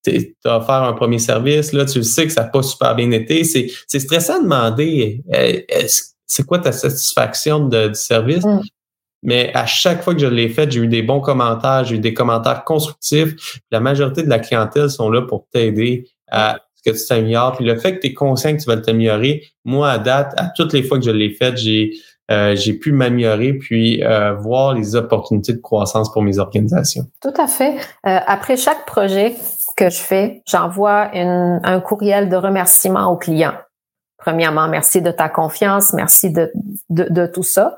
[0.05, 3.11] tu as offert un premier service, là, tu sais que ça n'a pas super bien
[3.11, 3.45] été.
[3.45, 5.23] C'est stressant de demander
[6.27, 8.45] c'est quoi ta satisfaction de, du service?
[8.45, 8.61] Mm.
[9.23, 11.99] Mais à chaque fois que je l'ai fait, j'ai eu des bons commentaires, j'ai eu
[11.99, 13.61] des commentaires constructifs.
[13.71, 17.57] La majorité de la clientèle sont là pour t'aider à ce que tu t'améliores.
[17.57, 20.47] Puis le fait que tu es conscient que tu vas t'améliorer, moi, à date, à
[20.55, 21.93] toutes les fois que je l'ai fait, j'ai
[22.31, 27.05] euh, j'ai pu m'améliorer puis euh, voir les opportunités de croissance pour mes organisations.
[27.23, 27.77] Tout à fait.
[28.07, 29.37] Euh, après chaque projet
[29.77, 33.53] que je fais, j'envoie un courriel de remerciement au client.
[34.17, 36.51] Premièrement, merci de ta confiance, merci de,
[36.89, 37.77] de, de tout ça.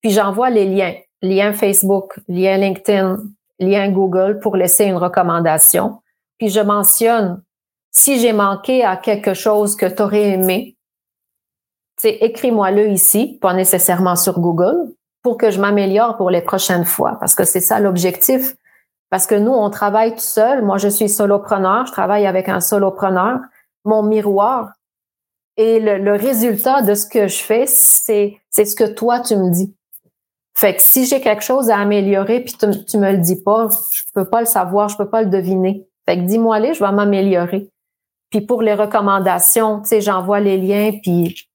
[0.00, 3.18] Puis j'envoie les liens, lien Facebook, lien LinkedIn,
[3.58, 6.00] lien Google pour laisser une recommandation.
[6.38, 7.42] Puis je mentionne
[7.90, 10.76] si j'ai manqué à quelque chose que tu aurais aimé,
[11.96, 17.18] c'est écris-moi-le ici, pas nécessairement sur Google, pour que je m'améliore pour les prochaines fois,
[17.20, 18.56] parce que c'est ça l'objectif.
[19.10, 20.62] Parce que nous, on travaille tout seul.
[20.62, 23.40] Moi, je suis solopreneur, je travaille avec un solopreneur.
[23.84, 24.72] Mon miroir
[25.56, 29.50] et le, résultat de ce que je fais, c'est c'est ce que toi tu me
[29.50, 29.74] dis.
[30.60, 33.70] Fait que si j'ai quelque chose à améliorer puis tu, tu me le dis pas,
[33.94, 35.86] je peux pas le savoir, je peux pas le deviner.
[36.06, 37.70] Fait que dis-moi les, je vais m'améliorer.
[38.28, 41.48] Puis pour les recommandations, tu sais, j'envoie les liens puis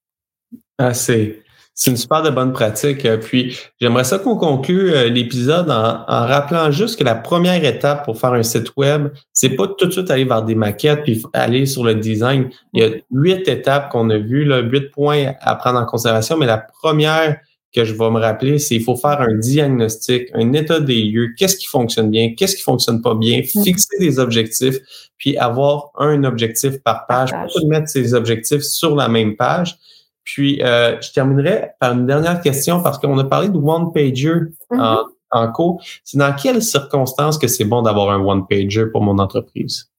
[0.78, 1.42] ah, c'est,
[1.86, 3.06] une super de bonne pratique.
[3.06, 7.64] Euh, puis j'aimerais ça qu'on conclue euh, l'épisode en, en, rappelant juste que la première
[7.64, 11.04] étape pour faire un site web, c'est pas tout de suite aller vers des maquettes
[11.04, 12.50] puis aller sur le design.
[12.72, 16.36] Il y a huit étapes qu'on a vues, là, huit points à prendre en considération,
[16.36, 17.38] mais la première
[17.76, 21.34] que je vais me rappeler, c'est qu'il faut faire un diagnostic, un état des lieux,
[21.36, 23.62] qu'est-ce qui fonctionne bien, qu'est-ce qui fonctionne pas bien, mm.
[23.62, 24.78] fixer des objectifs,
[25.18, 29.78] puis avoir un objectif par page, pas mettre ces objectifs sur la même page.
[30.24, 34.32] Puis, euh, je terminerai par une dernière question parce qu'on a parlé de one-pager
[34.70, 35.04] en, mm-hmm.
[35.32, 35.84] en cours.
[36.02, 39.90] C'est dans quelles circonstances que c'est bon d'avoir un one-pager pour mon entreprise?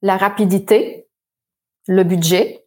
[0.00, 1.06] La rapidité,
[1.86, 2.61] le budget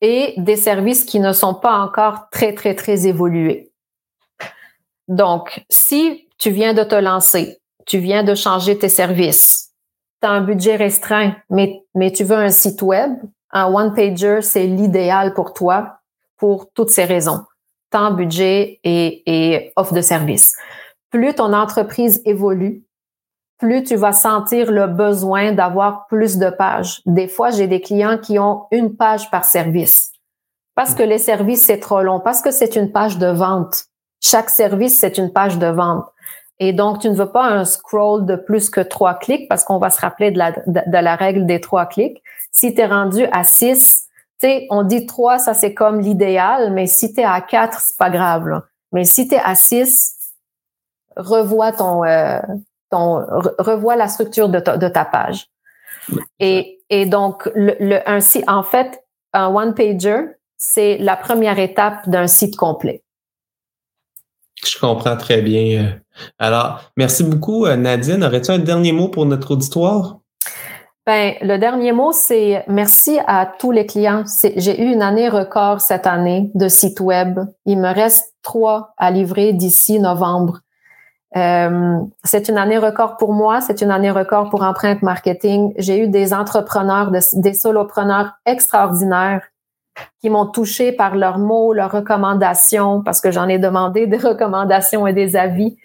[0.00, 3.72] et des services qui ne sont pas encore très, très, très évolués.
[5.08, 9.72] Donc, si tu viens de te lancer, tu viens de changer tes services,
[10.20, 11.82] tu as un budget restreint, mais,
[12.12, 13.12] tu veux un site web,
[13.52, 15.98] un one-pager, c'est l'idéal pour toi
[16.36, 17.44] pour toutes ces raisons.
[17.90, 20.54] Temps, budget et, et offre de service.
[21.10, 22.85] Plus ton entreprise évolue,
[23.58, 27.00] plus tu vas sentir le besoin d'avoir plus de pages.
[27.06, 30.12] Des fois, j'ai des clients qui ont une page par service
[30.76, 33.86] parce que les services, c'est trop long, parce que c'est une page de vente.
[34.20, 36.04] Chaque service, c'est une page de vente.
[36.58, 39.78] Et donc, tu ne veux pas un scroll de plus que trois clics parce qu'on
[39.78, 42.22] va se rappeler de la, règle des trois clics.
[42.52, 44.06] Si tu es rendu à 6,
[44.40, 47.80] tu sais, on dit 3, ça c'est comme l'idéal, mais si tu es à 4,
[47.80, 48.62] c'est pas grave.
[48.92, 50.14] Mais si tu es à 6,
[51.16, 52.38] revois ton, euh,
[52.90, 53.24] ton
[53.58, 55.46] revois la structure de ta, de ta page.
[56.38, 62.26] Et, et donc, le, le, un, en fait, un one-pager, c'est la première étape d'un
[62.26, 63.02] site complet.
[64.64, 65.98] Je comprends très bien.
[66.38, 68.24] Alors, merci beaucoup, Nadine.
[68.24, 70.18] Aurais-tu un dernier mot pour notre auditoire?
[71.04, 74.24] Ben, le dernier mot, c'est merci à tous les clients.
[74.56, 77.38] J'ai eu une année record cette année de site web.
[77.64, 80.60] Il me reste trois à livrer d'ici novembre.
[81.36, 85.74] Euh, c'est une année record pour moi, c'est une année record pour Empreinte Marketing.
[85.76, 89.42] J'ai eu des entrepreneurs, des solopreneurs extraordinaires
[90.20, 95.06] qui m'ont touché par leurs mots, leurs recommandations, parce que j'en ai demandé des recommandations
[95.06, 95.76] et des avis.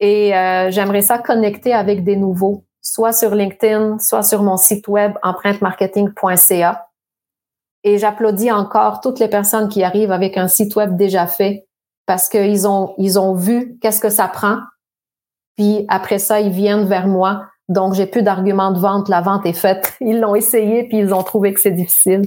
[0.00, 4.88] Et euh, j'aimerais ça connecter avec des nouveaux soit sur LinkedIn, soit sur mon site
[4.88, 6.86] web empreintemarketing.ca.
[7.84, 11.66] Et j'applaudis encore toutes les personnes qui arrivent avec un site web déjà fait
[12.06, 14.58] parce qu'ils ont, ils ont vu qu'est-ce que ça prend.
[15.58, 17.42] Puis après ça, ils viennent vers moi.
[17.68, 19.08] Donc, j'ai plus d'arguments de vente.
[19.08, 19.94] La vente est faite.
[20.00, 22.22] Ils l'ont essayé puis ils ont trouvé que c'est difficile.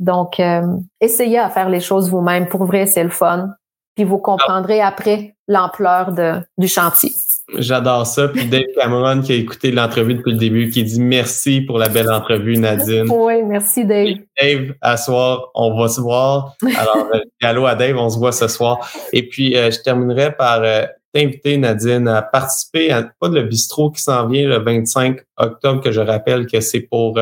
[0.00, 0.62] Donc, euh,
[1.00, 2.48] essayez à faire les choses vous-même.
[2.48, 3.50] Pour vrai, c'est le fun.
[3.94, 6.12] Puis vous comprendrez après l'ampleur
[6.58, 7.12] du chantier.
[7.56, 8.28] J'adore ça.
[8.28, 11.88] Puis Dave Cameron qui a écouté l'entrevue depuis le début, qui dit merci pour la
[11.88, 13.08] belle entrevue, Nadine.
[13.08, 14.16] Oui, merci Dave.
[14.40, 16.56] Dave, à soir, on va se voir.
[16.76, 18.90] Alors, euh, allô à Dave, on se voit ce soir.
[19.12, 23.42] Et puis, euh, je terminerai par euh, t'inviter, Nadine, à participer à pas de le
[23.44, 27.18] bistrot qui s'en vient le 25 octobre, que je rappelle que c'est pour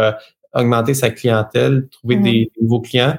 [0.55, 2.23] augmenter sa clientèle, trouver mm-hmm.
[2.23, 3.17] des nouveaux clients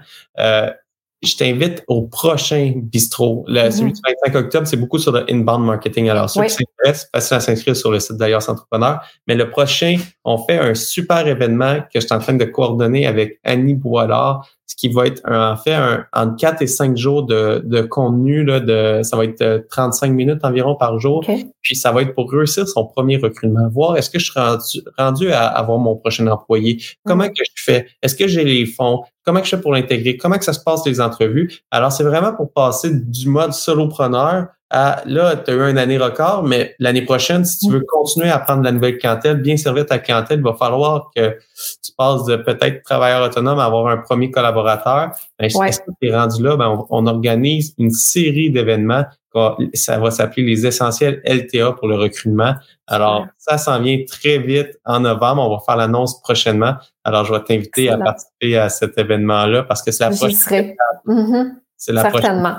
[1.23, 3.45] je t'invite au prochain bistrot.
[3.47, 6.09] Le, Celui du 25 octobre, c'est beaucoup sur le inbound marketing.
[6.09, 9.01] Alors, ceux qui s'intéressent, facile à s'inscrire sur le site d'Ailleurs Entrepreneur.
[9.27, 9.95] Mais le prochain,
[10.25, 14.45] on fait un super événement que je suis en train de coordonner avec Annie Boilard,
[14.73, 18.43] ce qui va être en fait un, entre 4 et 5 jours de, de contenu.
[18.43, 21.23] Là, de, ça va être 35 euh, minutes environ par jour.
[21.61, 23.69] Puis ça va être pour réussir son premier recrutement.
[23.69, 26.81] Voir est-ce que je suis rendu, rendu à avoir mon prochain employé?
[27.05, 27.87] Comment que je fais?
[28.01, 29.03] Est-ce que j'ai les fonds?
[29.23, 30.17] Comment que je fais pour l'intégrer?
[30.17, 31.59] Comment que ça se passe les entrevues?
[31.69, 35.99] Alors, c'est vraiment pour passer du mode solopreneur à là, tu as eu une année
[35.99, 39.85] record, mais l'année prochaine, si tu veux continuer à prendre la nouvelle clientèle, bien servir
[39.85, 41.37] ta clientèle, il va falloir que
[41.83, 45.11] tu passes de peut-être travailleur autonome à avoir un premier collaborateur.
[45.39, 46.57] Ben, que tu es rendu là?
[46.57, 49.05] Ben, on, organise une série d'événements.
[49.75, 52.55] Ça va s'appeler les essentiels LTA pour le recrutement.
[52.87, 55.43] Alors, ça s'en vient très vite en novembre.
[55.43, 56.75] On va faire l'annonce prochainement.
[57.03, 60.75] Alors, je vais t'inviter à participer à cet événement-là parce que c'est la prochaine.
[61.05, 61.62] Mm-hmm.
[61.85, 62.55] C'est la Certainement.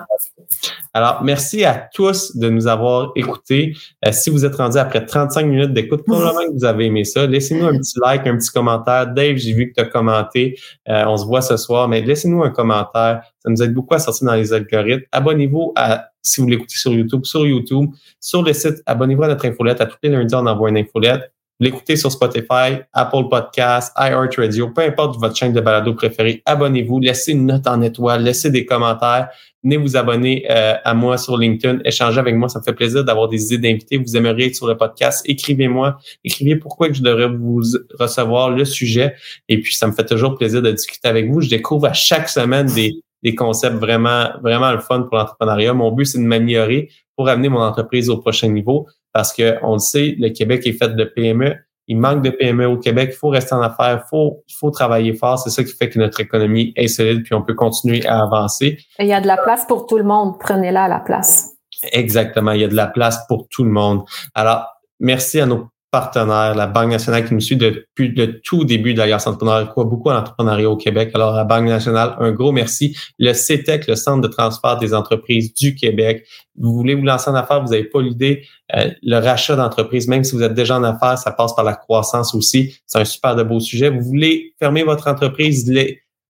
[0.93, 3.75] Alors, merci à tous de nous avoir écoutés.
[4.07, 7.27] Euh, si vous êtes rendu après 35 minutes d'écoute, probablement que vous avez aimé ça.
[7.27, 9.07] Laissez-nous un petit like, un petit commentaire.
[9.07, 10.59] Dave, j'ai vu que tu as commenté.
[10.91, 13.22] Euh, on se voit ce soir, mais laissez-nous un commentaire.
[13.39, 15.07] Ça nous aide beaucoup à sortir dans les algorithmes.
[15.11, 17.89] Abonnez-vous à, si vous l'écoutez sur YouTube, sur YouTube,
[18.20, 18.83] sur le site.
[18.85, 19.81] Abonnez-vous à notre infolette.
[19.81, 21.33] À tous les lundis, on envoie une infolette
[21.64, 27.32] l'écoutez sur Spotify, Apple Podcasts, iHeartRadio, peu importe votre chaîne de balado préférée, abonnez-vous, laissez
[27.32, 29.28] une note en étoile, laissez des commentaires,
[29.62, 33.02] venez vous abonner euh, à moi sur LinkedIn, échangez avec moi, ça me fait plaisir
[33.02, 37.02] d'avoir des idées d'invités, vous aimeriez être sur le podcast, écrivez-moi, écrivez pourquoi que je
[37.02, 37.62] devrais vous
[37.98, 39.14] recevoir le sujet,
[39.48, 41.40] et puis ça me fait toujours plaisir de discuter avec vous.
[41.40, 42.92] Je découvre à chaque semaine des,
[43.22, 45.72] des concepts vraiment, vraiment le fun pour l'entrepreneuriat.
[45.72, 49.78] Mon but, c'est de m'améliorer pour amener mon entreprise au prochain niveau parce qu'on le
[49.78, 51.54] sait, le Québec est fait de PME.
[51.86, 53.10] Il manque de PME au Québec.
[53.12, 54.02] Il faut rester en affaires.
[54.04, 55.38] Il faut, il faut travailler fort.
[55.38, 58.78] C'est ça qui fait que notre économie est solide puis on peut continuer à avancer.
[58.98, 60.38] il y a de la place pour tout le monde.
[60.40, 61.52] Prenez-la à la place.
[61.92, 62.52] Exactement.
[62.52, 64.04] Il y a de la place pour tout le monde.
[64.34, 64.66] Alors,
[64.98, 69.28] merci à nos partenaire, la Banque nationale qui nous suit depuis le tout début d'Alliance
[69.28, 71.12] Entrepreneur, quoi beaucoup à l'entrepreneuriat au Québec.
[71.14, 72.97] Alors, la Banque nationale, un gros merci.
[73.20, 76.26] Le CETEC, le Centre de transfert des entreprises du Québec.
[76.59, 78.42] Vous voulez vous lancer en affaires, vous n'avez pas l'idée.
[78.74, 81.74] Euh, le rachat d'entreprise, même si vous êtes déjà en affaires, ça passe par la
[81.74, 82.74] croissance aussi.
[82.86, 83.88] C'est un super de beau sujet.
[83.88, 85.72] Vous voulez fermer votre entreprise,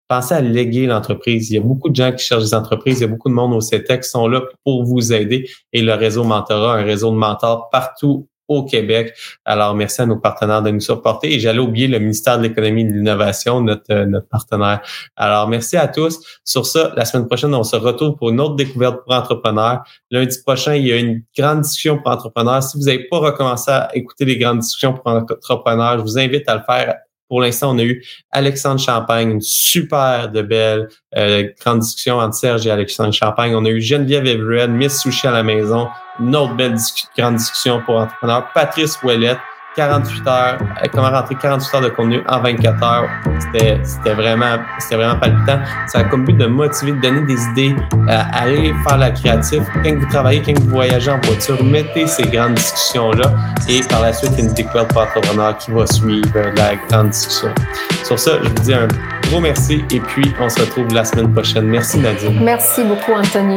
[0.08, 1.50] pensez à léguer l'entreprise.
[1.50, 3.34] Il y a beaucoup de gens qui cherchent des entreprises, il y a beaucoup de
[3.34, 5.48] monde au CETEC qui sont là pour vous aider.
[5.72, 9.14] Et le réseau Mentorat, un réseau de mentors partout au Québec.
[9.44, 11.34] Alors, merci à nos partenaires de nous supporter.
[11.34, 14.80] Et j'allais oublier le ministère de l'Économie et de l'Innovation, notre, euh, notre partenaire.
[15.16, 16.20] Alors, merci à tous.
[16.44, 19.84] Sur ça, la semaine prochaine, on se retrouve pour une autre découverte pour entrepreneurs.
[20.10, 22.62] Lundi prochain, il y a une grande discussion pour entrepreneurs.
[22.62, 26.48] Si vous n'avez pas recommencé à écouter les grandes discussions pour entrepreneurs, je vous invite
[26.48, 26.94] à le faire
[27.28, 32.34] pour l'instant, on a eu Alexandre Champagne, une super de belle euh, grande discussion entre
[32.34, 33.54] Serge et Alexandre Champagne.
[33.54, 35.88] On a eu Geneviève Everett, Miss Sushi à la maison,
[36.20, 36.76] une autre belle
[37.16, 38.48] grande discussion pour entrepreneurs.
[38.54, 39.38] Patrice Ouellette,
[39.76, 43.08] 48 heures, euh, comment rentrer 48 heures de contenu en 24 heures?
[43.40, 44.56] C'était, vraiment,
[44.90, 45.58] vraiment palpitant.
[45.88, 47.76] Ça a comme but de motiver, de donner des idées,
[48.08, 49.64] euh, aller faire la créative.
[49.82, 53.32] Quand vous travaillez, quand vous voyagez en voiture, mettez ces grandes discussions-là
[53.68, 57.52] et par la suite, une découverte pour entrepreneur qui va suivre la grande discussion.
[58.04, 58.88] Sur ça, je vous dis un
[59.28, 61.64] gros merci et puis on se retrouve la semaine prochaine.
[61.64, 62.42] Merci Nadine.
[62.44, 63.56] Merci beaucoup Anthony.